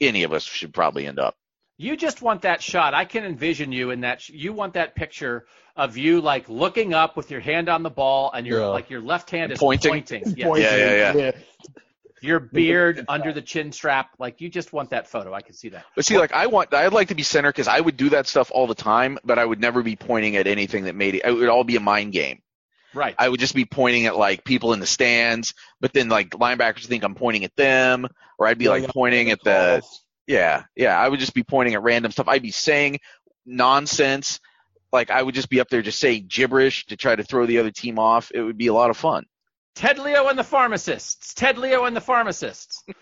[0.00, 1.34] any of us should probably end up.
[1.78, 2.94] You just want that shot.
[2.94, 4.22] I can envision you in that.
[4.22, 5.46] Sh- you want that picture
[5.76, 8.66] of you like looking up with your hand on the ball and your Yeah.
[8.68, 9.90] like your left hand is Pointing.
[9.90, 10.22] pointing.
[10.36, 10.46] Yes.
[10.48, 11.30] Pointing, Yeah, yeah,
[12.22, 14.08] Your beard under the chin strap.
[14.18, 15.34] Like you just want that photo.
[15.34, 15.84] I can see that.
[15.94, 18.26] But see, like I want, I'd like to be center because I would do that
[18.26, 21.22] stuff all the time, but I would never be pointing at anything that made it.
[21.26, 22.40] It would all be a mind game.
[22.96, 23.14] Right.
[23.18, 25.52] I would just be pointing at like people in the stands,
[25.82, 28.06] but then like linebackers think I'm pointing at them,
[28.38, 29.82] or I'd be like pointing at the
[30.26, 30.98] yeah, yeah.
[30.98, 32.26] I would just be pointing at random stuff.
[32.26, 33.00] I'd be saying
[33.44, 34.40] nonsense.
[34.92, 37.58] Like I would just be up there just saying gibberish to try to throw the
[37.58, 38.32] other team off.
[38.32, 39.26] It would be a lot of fun.
[39.74, 41.34] Ted Leo and the pharmacists.
[41.34, 42.82] Ted Leo and the pharmacists.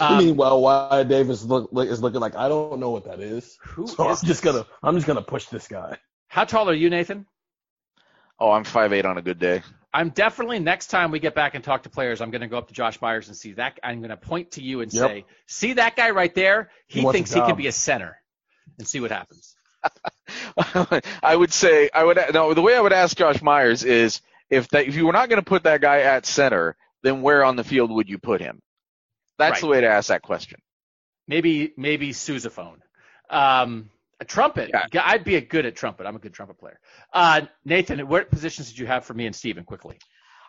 [0.00, 3.56] Um, Meanwhile, Wyatt Davis look, look, is looking like I don't know what that is.
[3.62, 5.96] who So I'm is just gonna I'm just gonna push this guy.
[6.26, 7.24] How tall are you, Nathan?
[8.38, 9.62] Oh, I'm five eight on a good day.
[9.94, 12.58] I'm definitely next time we get back and talk to players, I'm going to go
[12.58, 13.78] up to Josh Myers and see that.
[13.82, 15.08] I'm going to point to you and Yep.
[15.10, 16.70] say, "See that guy right there?
[16.86, 18.18] He, He thinks he can be a center."
[18.78, 19.56] And see what happens.
[21.22, 22.52] I would say I would no.
[22.52, 25.40] The way I would ask Josh Myers is if that if you were not going
[25.40, 28.60] to put that guy at center, then where on the field would you put him?
[29.38, 29.60] That's Right.
[29.60, 30.60] the way to ask that question.
[31.28, 32.78] Maybe maybe sousaphone.
[33.30, 33.88] Um,
[34.20, 34.70] a trumpet.
[34.72, 35.02] Yeah.
[35.04, 36.06] I'd be a good at trumpet.
[36.06, 36.78] I'm a good trumpet player.
[37.12, 39.98] Uh, Nathan, what positions did you have for me and Steven quickly?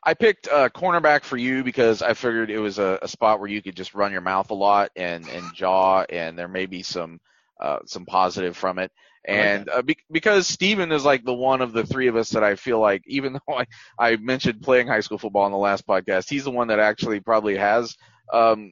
[0.03, 3.49] I picked uh, cornerback for you because I figured it was a, a spot where
[3.49, 6.83] you could just run your mouth a lot and and jaw, and there may be
[6.83, 7.19] some
[7.59, 8.91] uh, some positive from it.
[9.25, 12.43] And uh, be- because Steven is like the one of the three of us that
[12.43, 13.65] I feel like, even though I,
[13.99, 17.19] I mentioned playing high school football in the last podcast, he's the one that actually
[17.19, 17.97] probably has
[18.31, 18.71] um,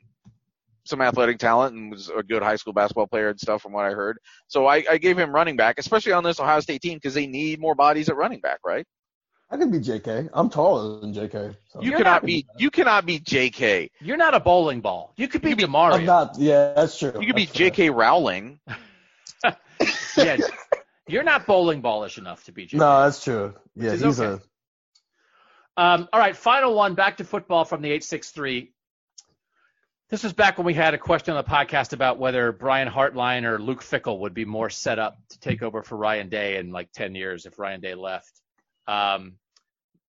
[0.86, 3.86] some athletic talent and was a good high school basketball player and stuff from what
[3.86, 4.18] I heard.
[4.48, 7.28] So I, I gave him running back, especially on this Ohio State team because they
[7.28, 8.86] need more bodies at running back, right?
[9.50, 10.30] I could be JK.
[10.34, 11.56] I'm taller than JK.
[11.68, 11.82] So.
[11.82, 13.90] You You're cannot not- be you cannot be JK.
[14.02, 15.14] You're not a bowling ball.
[15.18, 15.94] You could be You could Demario.
[15.94, 16.38] I'm not.
[16.40, 17.14] Yeah, that's true.
[17.20, 17.70] You could be That's fair.
[17.70, 17.90] J.K.
[17.92, 18.60] Rowling.
[20.18, 20.38] yeah,
[21.08, 22.66] you're not bowling ballish enough to be.
[22.66, 22.74] JK.
[22.76, 23.54] No, that's true.
[23.76, 24.42] Yeah, he's okay.
[24.42, 25.82] a.
[25.82, 26.96] Um, all right, final one.
[26.96, 28.74] Back to football from the 863.
[30.08, 33.44] This was back when we had a question on the podcast about whether Brian Hartline
[33.44, 36.72] or Luke Fickell would be more set up to take over for Ryan Day in
[36.72, 38.32] like 10 years if Ryan Day left.
[38.88, 39.38] Um,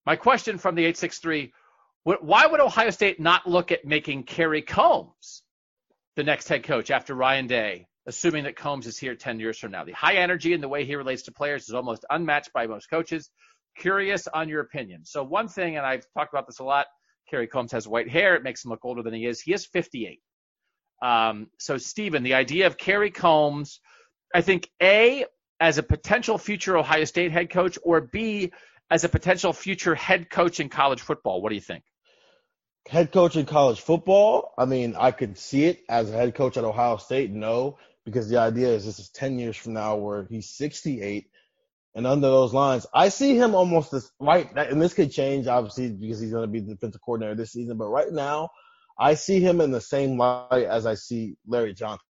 [0.05, 1.53] my question from the 863
[2.05, 5.43] why would Ohio State not look at making Kerry Coombs
[6.15, 9.73] the next head coach after Ryan Day, assuming that Coombs is here 10 years from
[9.73, 9.83] now?
[9.83, 12.91] The high energy and the way he relates to players is almost unmatched by most
[12.91, 13.31] coaches.
[13.77, 15.05] Curious on your opinion.
[15.05, 16.87] So, one thing, and I've talked about this a lot
[17.31, 18.35] Kerry Coombs has white hair.
[18.35, 19.41] It makes him look older than he is.
[19.41, 20.21] He is 58.
[21.03, 23.81] Um, so, Stephen, the idea of Kerry Coombs,
[24.35, 25.27] I think, A,
[25.61, 28.53] as a potential future Ohio State head coach, or B,
[28.91, 31.43] as a potential future head coach in college football.
[31.43, 31.85] What do you think?
[32.89, 34.53] head coach in college football.
[34.57, 37.31] I mean, I could see it as a head coach at Ohio State.
[37.31, 41.29] No, because the idea is this is 10 years from now where he's 68.
[41.97, 45.91] And under those lines, I see him almost as right, and this could change obviously
[45.91, 47.79] because he's going to be the defensive coordinator this season.
[47.79, 48.51] But right now,
[48.99, 52.05] I see him in the same light as I see Larry Johnson,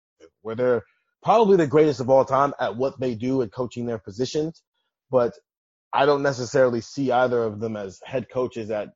[0.42, 0.82] where they're
[1.24, 4.62] probably the greatest of all time at what they do at coaching their positions.
[5.10, 5.32] But
[5.92, 8.90] I don't necessarily see either of them as head coaches at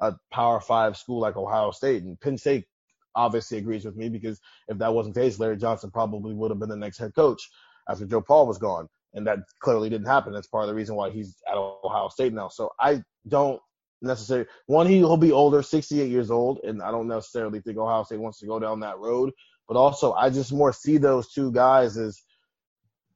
[0.00, 2.02] a Power Five school like Ohio State.
[2.02, 2.66] And Penn State
[3.14, 4.38] obviously agrees with me because
[4.68, 7.48] if that wasn't the case, Larry Johnson probably would have been the next head coach
[7.88, 8.86] after Joe Pa was gone.
[9.16, 10.32] And that clearly didn't happen.
[10.32, 12.48] That's part of the reason why he's at Ohio State now.
[12.48, 13.60] So I don't
[14.02, 18.04] necessarily one he, he'll be older, 68 years old, and I don't necessarily think Ohio
[18.04, 19.32] State wants to go down that road.
[19.66, 22.22] But also, I just more see those two guys as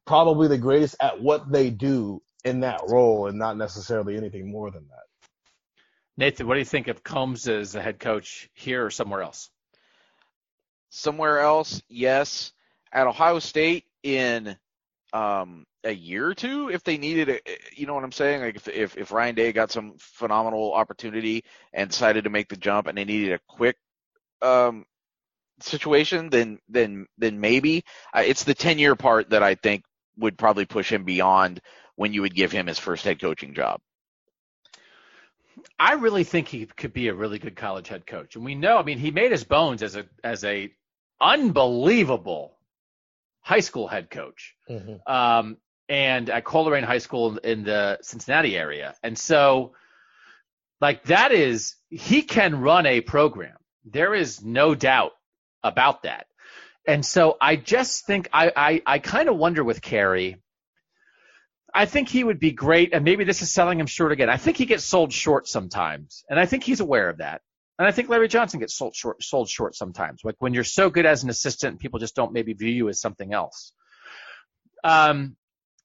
[0.05, 4.71] probably the greatest at what they do in that role, and not necessarily anything more
[4.71, 5.29] than that.
[6.17, 9.49] Nathan, what do you think of Coombs as a head coach here or somewhere else?
[10.89, 12.51] Somewhere else, yes.
[12.91, 14.57] At Ohio State in
[15.13, 17.39] um, a year or two, if they needed a,
[17.75, 18.41] you know what I'm saying?
[18.41, 21.43] Like if, if if Ryan Day got some phenomenal opportunity
[21.73, 23.77] and decided to make the jump, and they needed a quick
[24.41, 24.85] um,
[25.59, 27.83] situation, then then then maybe
[28.13, 29.83] uh, it's the 10 year part that I think
[30.17, 31.61] would probably push him beyond
[31.95, 33.79] when you would give him his first head coaching job.
[35.79, 38.77] I really think he could be a really good college head coach, and we know.
[38.77, 40.71] I mean, he made his bones as a as a
[41.19, 42.57] unbelievable
[43.41, 44.55] high school head coach,
[45.07, 45.57] um,
[45.89, 49.73] and at Colerain High School in the Cincinnati area, and so
[50.79, 53.57] like that is he can run a program.
[53.85, 55.11] There is no doubt
[55.63, 56.27] about that,
[56.87, 60.37] and so I just think I I, I kind of wonder with Kerry.
[61.73, 64.29] I think he would be great, and maybe this is selling him short again.
[64.29, 67.41] I think he gets sold short sometimes, and I think he's aware of that.
[67.81, 70.21] And I think Larry Johnson gets sold short, sold short sometimes.
[70.23, 73.01] Like when you're so good as an assistant, people just don't maybe view you as
[73.01, 73.73] something else.
[74.83, 75.35] Um,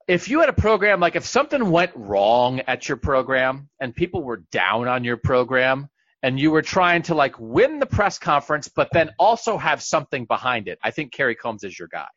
[0.07, 4.23] if you had a program, like if something went wrong at your program and people
[4.23, 5.89] were down on your program,
[6.23, 10.27] and you were trying to like win the press conference, but then also have something
[10.27, 12.09] behind it, I think Kerry Coombs is your guy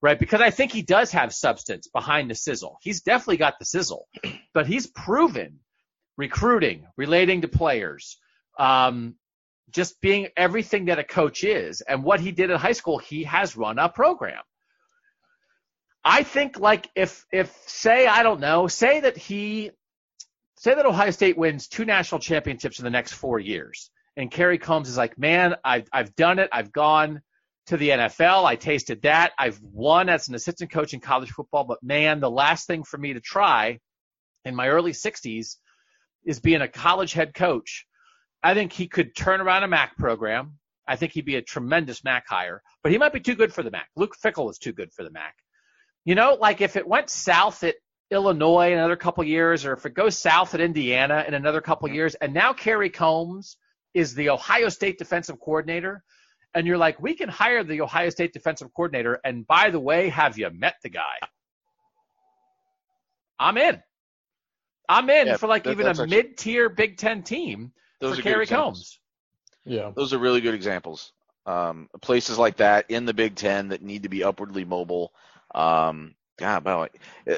[0.00, 0.20] right?
[0.20, 2.78] Because I think he does have substance behind the sizzle.
[2.82, 4.06] He's definitely got the sizzle,
[4.54, 5.58] but he's proven
[6.16, 8.18] recruiting, relating to players,
[8.58, 9.14] um,
[9.70, 11.80] just being everything that a coach is.
[11.82, 14.42] And what he did in high school, he has run a program.
[16.04, 19.72] I think like if if say I don't know, say that he
[20.56, 24.58] say that Ohio State wins two national championships in the next four years, and Kerry
[24.58, 27.20] Coombs is like, man, I've I've done it, I've gone
[27.66, 28.44] to the NFL.
[28.44, 29.32] I tasted that.
[29.38, 32.96] I've won as an assistant coach in college football, but man, the last thing for
[32.96, 33.78] me to try
[34.46, 35.56] in my early 60s
[36.24, 37.86] is being a college head coach.
[38.42, 40.58] I think he could turn around a MAC program.
[40.86, 43.62] I think he'd be a tremendous MAC hire, but he might be too good for
[43.62, 43.88] the MAC.
[43.96, 45.34] Luke Fickell is too good for the MAC.
[46.04, 47.74] You know, like if it went south at
[48.10, 51.88] Illinois in another couple years, or if it goes south at Indiana in another couple
[51.90, 53.58] years, and now Kerry Coombs
[53.92, 56.02] is the Ohio State defensive coordinator,
[56.54, 60.08] and you're like, we can hire the Ohio State defensive coordinator, and by the way,
[60.08, 61.18] have you met the guy?
[63.38, 63.82] I'm in.
[64.88, 68.20] I'm in Yeah, for like that- even a actually- mid-tier Big Ten team Those for
[68.20, 68.98] are Kerry examples.
[69.64, 69.76] Coombs.
[69.76, 69.92] Yeah.
[69.94, 71.12] Those are really good examples.
[71.46, 75.12] Um, places like that in the Big Ten that need to be upwardly mobile.
[75.54, 76.88] Um, God, wow.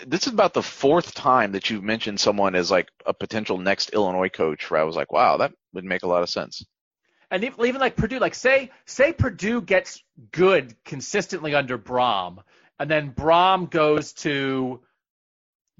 [0.06, 3.90] This is about the fourth time that you've mentioned someone as like a potential next
[3.90, 6.64] Illinois coach where I was like, wow, that would make a lot of sense.
[7.30, 12.38] And even, even like Purdue, like say say Purdue gets good consistently under Brohm,
[12.78, 14.80] and then Brohm goes to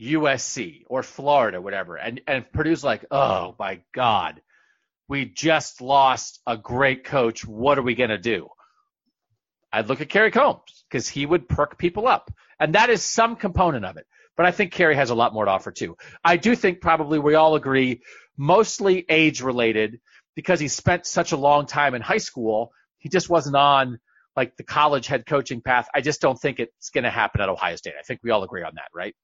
[0.01, 4.41] USC or Florida, whatever, and and Purdue's like, oh my God,
[5.11, 7.45] we just lost a great coach.
[7.45, 8.49] What are we gonna do?
[9.73, 13.37] I'd look at Kerry Coombs because he would perk people up, and that is some
[13.37, 14.07] component of it.
[14.37, 15.97] But I think Kerry has a lot more to offer too.
[16.25, 18.03] I do think probably we all agree,
[18.39, 20.01] mostly age related
[20.35, 23.99] because he spent such a long time in high school, he just wasn't on
[24.37, 25.89] like the college head coaching path.
[25.95, 27.95] I just don't think it's going to happen at Ohio State.
[27.99, 29.15] I think we all agree on that, right?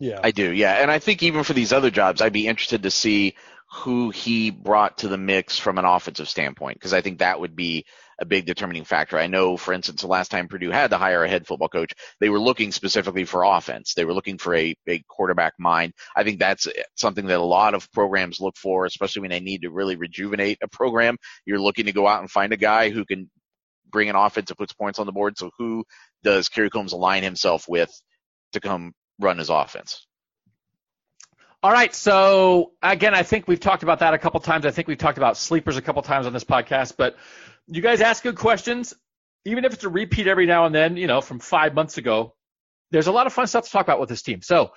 [0.00, 0.20] Yeah.
[0.22, 0.74] I do, yeah.
[0.74, 3.34] And I think even for these other jobs, I'd be interested to see
[3.70, 7.54] who he brought to the mix from an offensive standpoint, because I think that would
[7.54, 7.84] be
[8.18, 9.18] a big determining factor.
[9.18, 11.92] I know, for instance, the last time Purdue had to hire a head football coach,
[12.18, 13.92] they were looking specifically for offense.
[13.94, 15.92] They were looking for a, a quarterback mind.
[16.16, 16.66] I think that's
[16.96, 20.58] something that a lot of programs look for, especially when they need to really rejuvenate
[20.62, 21.18] a program.
[21.44, 23.30] You're looking to go out and find a guy who can
[23.90, 25.38] bring an offense that puts points on the board.
[25.38, 25.84] So who
[26.24, 27.90] does Kerry Coombs align himself with
[28.54, 30.07] to come run his offense?
[31.60, 31.92] All right.
[31.92, 34.64] So again, I think we've talked about that a couple times.
[34.64, 37.16] I think we've talked about sleepers a couple times on this podcast, but
[37.66, 38.94] you guys ask good questions,
[39.44, 42.34] even if it's a repeat every now and then, you know, from five months ago.
[42.92, 44.40] There's a lot of fun stuff to talk about with this team.
[44.40, 44.70] So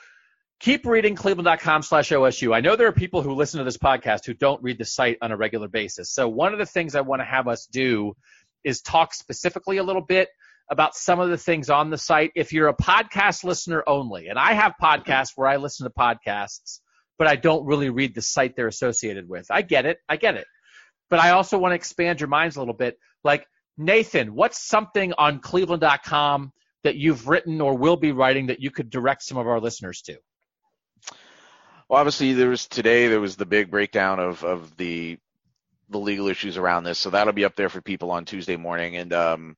[0.60, 2.54] keep reading cleveland.com slash OSU.
[2.54, 5.20] I know there are people who listen to this podcast who don't read the site
[5.22, 6.10] on a regular basis.
[6.10, 8.16] So one of the things I want to have us do
[8.64, 10.30] is talk specifically a little bit
[10.72, 12.32] about some of the things on the site.
[12.34, 16.80] If you're a podcast listener only, and I have podcasts where I listen to podcasts,
[17.20, 19.48] but I don't really read the site they're associated with.
[19.52, 19.98] I get it.
[20.08, 20.48] I get it.
[21.10, 22.98] But I also want to expand your minds a little bit.
[23.22, 23.46] Like,
[23.78, 26.54] Nathan, what's something on cleveland.com
[26.86, 30.02] that you've written or will be writing that you could direct some of our listeners
[30.04, 30.18] to?
[31.90, 35.18] Well, obviously there was today there was the big breakdown of of the
[35.90, 38.96] the legal issues around this, so that'll be up there for people on Tuesday morning.
[38.96, 39.58] And um,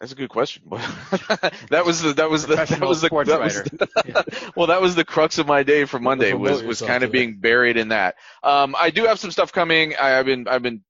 [0.00, 0.62] that's a good question.
[0.70, 3.64] that was the that was the that was the, that was writer.
[3.64, 7.02] the- well that was the crux of my day for Monday promote was was kind
[7.02, 7.26] of today.
[7.26, 8.16] being buried in that.
[8.42, 9.94] Um, I do have some stuff coming.
[9.96, 10.82] I, I've been I've been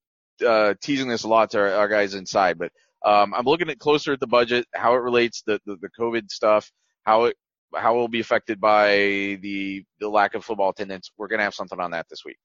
[0.47, 2.70] uh, teasing this a lot to our, our guys inside, but
[3.05, 6.30] um, I'm looking at closer at the budget, how it relates the the, the COVID
[6.30, 6.70] stuff,
[7.05, 7.36] how it
[7.74, 11.10] how it will be affected by the the lack of football attendance.
[11.16, 12.36] We're gonna have something on that this week.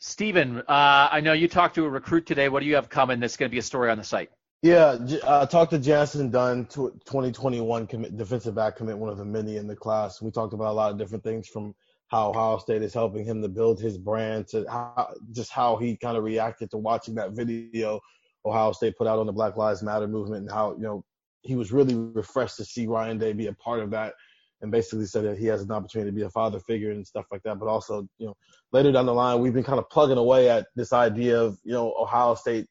[0.00, 2.48] Steven, uh, I know you talked to a recruit today.
[2.48, 4.30] What do you have coming that's going to be a story on the site?
[4.60, 9.56] Yeah, uh, talked to Jantzen Dunn, 2021 commit, defensive back commit, one of the many
[9.56, 10.20] in the class.
[10.20, 11.76] We talked about a lot of different things from
[12.08, 15.96] how Ohio State is helping him to build his brand to how, just how he
[15.96, 18.00] kind of reacted to watching that video
[18.44, 21.04] Ohio State put out on the Black Lives Matter movement and how, you know,
[21.42, 24.14] he was really refreshed to see Ryan Day be a part of that
[24.60, 27.26] and basically said that he has an opportunity to be a father figure and stuff
[27.30, 27.60] like that.
[27.60, 28.36] But also, you know,
[28.72, 31.72] later down the line, we've been kind of plugging away at this idea of, you
[31.72, 32.66] know, Ohio State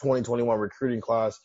[0.00, 1.38] 2021 recruiting class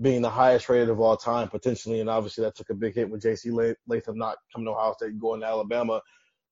[0.00, 3.10] being the highest rated of all time potentially, and obviously that took a big hit
[3.10, 3.50] with J.C.
[3.50, 6.00] Latham not coming to Ohio State and going to Alabama.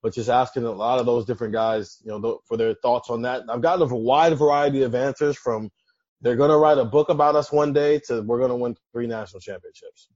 [0.01, 3.11] But just asking a lot of those different guys, you know, th- for their thoughts
[3.11, 3.43] on that.
[3.49, 5.71] I've gotten a wide variety of answers from
[6.21, 8.77] they're going to write a book about us one day to we're going to win
[8.93, 10.09] three national championships.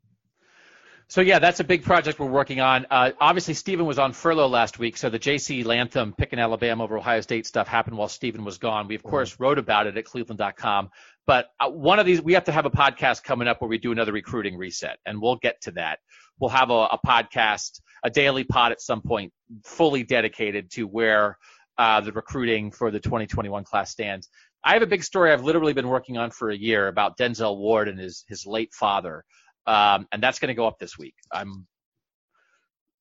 [1.08, 2.86] So yeah, that's a big project we're working on.
[2.90, 5.62] Uh, obviously, Stephen was on furlough last week, so the J.C.
[5.62, 8.88] Latham picking Alabama over Ohio State stuff happened while Stephen was gone.
[8.88, 10.90] We of course wrote about it at Cleveland.com.
[11.26, 13.78] But uh, one of these, we have to have a podcast coming up where we
[13.78, 15.98] do another recruiting reset, and we'll get to that.
[16.40, 19.32] We'll have a, a podcast, a daily pod at some point,
[19.64, 21.38] fully dedicated to where
[21.78, 24.28] uh, the recruiting for the 2021 class stands.
[24.64, 27.56] I have a big story I've literally been working on for a year about Denzel
[27.56, 29.24] Ward and his his late father
[29.66, 31.14] um, and that's going to go up this week.
[31.30, 31.66] I'm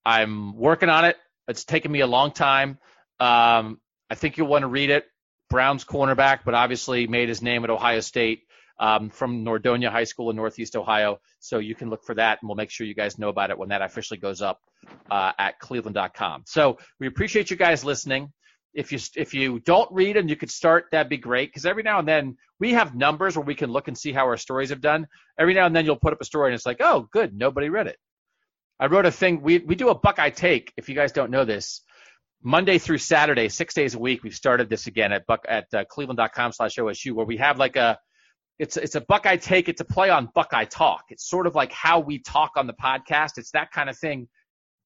[0.05, 1.17] I'm working on it.
[1.47, 2.79] It's taken me a long time.
[3.19, 3.79] Um,
[4.09, 5.05] I think you'll want to read it.
[5.51, 8.43] Brown's cornerback, but obviously made his name at Ohio State
[8.79, 11.19] um, from Nordonia High School in Northeast Ohio.
[11.39, 13.57] So you can look for that, and we'll make sure you guys know about it
[13.57, 14.59] when that officially goes up
[15.11, 16.43] uh, at Cleveland.com.
[16.47, 18.31] So we appreciate you guys listening.
[18.73, 21.49] If you if you don't read and you could start, that'd be great.
[21.49, 24.25] Because every now and then we have numbers where we can look and see how
[24.27, 25.07] our stories have done.
[25.37, 27.67] Every now and then you'll put up a story and it's like, oh, good, nobody
[27.67, 27.97] read it.
[28.79, 29.41] I wrote a thing.
[29.41, 30.71] We we do a Buckeye take.
[30.77, 31.81] If you guys don't know this,
[32.43, 34.23] Monday through Saturday, six days a week.
[34.23, 37.99] We've started this again at Buck at uh, Cleveland.com/osu, where we have like a
[38.59, 39.69] it's it's a Buckeye take.
[39.69, 41.05] It's a play on Buckeye talk.
[41.09, 43.37] It's sort of like how we talk on the podcast.
[43.37, 44.27] It's that kind of thing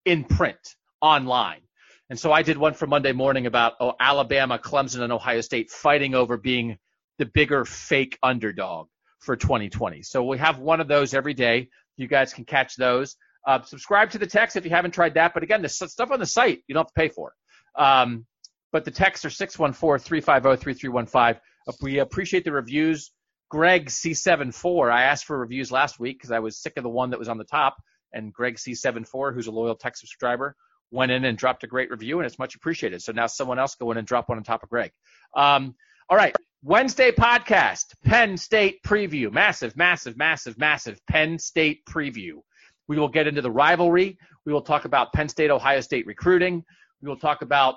[0.06, 0.58] in print
[1.02, 1.62] online.
[2.10, 5.72] And so I did one for Monday morning about oh, Alabama, Clemson, and Ohio State
[5.72, 6.78] fighting over being
[7.18, 8.88] the bigger fake underdog
[9.20, 10.04] for 2020.
[10.04, 11.70] So we have one of those every day.
[11.98, 13.16] You guys can catch those.
[13.48, 15.34] Uh, subscribe to the text if you haven't tried that.
[15.34, 17.34] But again, the stuff on the site you don't have to pay for.
[17.78, 18.26] Um,
[18.72, 21.40] but the texts are 614-350-3315.
[21.68, 23.12] Uh, we appreciate the reviews.
[23.50, 27.12] Greg C74, I asked for reviews last week because I was sick of the one
[27.12, 27.76] that was on the top.
[28.14, 30.56] And Greg C74, who's a loyal tech subscriber,
[30.92, 33.02] went in and dropped a great review, and it's much appreciated.
[33.02, 34.92] So now someone else go in and drop one on top of Greg.
[35.36, 35.76] Um,
[36.10, 42.40] all right, Wednesday podcast, Penn State preview, massive, massive, massive, massive Penn State preview.
[42.88, 44.18] We will get into the rivalry.
[44.46, 46.64] We will talk about Penn State, Ohio State recruiting.
[47.06, 47.76] We will talk about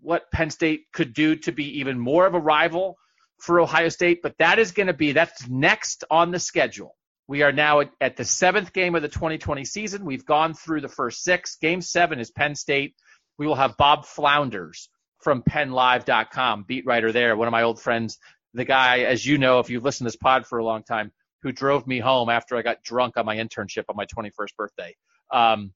[0.00, 2.96] what Penn State could do to be even more of a rival
[3.38, 6.96] for Ohio State, but that is going to be that's next on the schedule.
[7.28, 10.06] We are now at, the seventh game of the 2020 season.
[10.06, 11.56] We've gone through the first six.
[11.56, 12.94] Game seven is Penn State.
[13.38, 14.88] We will have Bob Flounders
[15.18, 18.18] from PennLive.com, beat writer there, one of my old friends,
[18.54, 21.12] the guy, as you know, if you've listened to this pod for a long time,
[21.42, 24.96] who drove me home after I got drunk on my internship on my 21st birthday.
[25.30, 25.74] Um,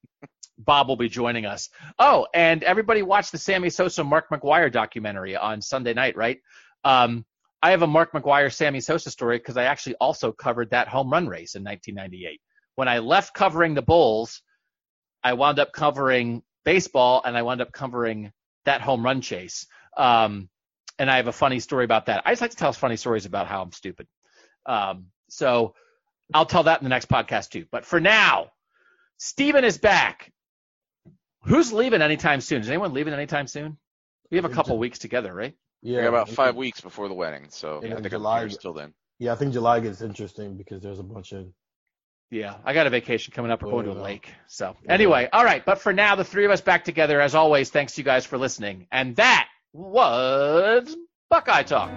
[0.57, 1.69] Bob will be joining us.
[1.99, 6.39] Oh, and everybody watch the Sammy Sosa Mark McGwire documentary on Sunday night, right?
[6.83, 7.25] Um,
[7.61, 11.09] I have a Mark McGwire Sammy Sosa story because I actually also covered that home
[11.09, 12.39] run race in 1998.
[12.75, 14.41] When I left covering the Bulls,
[15.23, 18.31] I wound up covering baseball and I wound up covering
[18.65, 19.65] that home run chase.
[19.97, 20.49] Um,
[20.99, 22.23] and I have a funny story about that.
[22.25, 24.07] I just like to tell funny stories about how I'm stupid.
[24.65, 25.73] Um, so
[26.33, 27.65] I'll tell that in the next podcast too.
[27.71, 28.51] But for now,
[29.17, 30.31] Steven is back.
[31.45, 32.61] Who's leaving anytime soon?
[32.61, 33.77] Is anyone leaving anytime soon?
[34.31, 35.53] We have a couple weeks together, right?
[35.81, 38.93] Yeah, we about five weeks before the wedding, so I think July, I'm still then.
[39.19, 41.45] Yeah, I think July gets interesting because there's a bunch of.
[42.31, 43.61] Yeah, I got a vacation coming up.
[43.61, 44.33] We're going to a lake.
[44.47, 45.63] So anyway, all right.
[45.63, 47.69] But for now, the three of us back together as always.
[47.69, 50.95] Thanks you guys for listening, and that was
[51.29, 51.91] Buckeye Talk.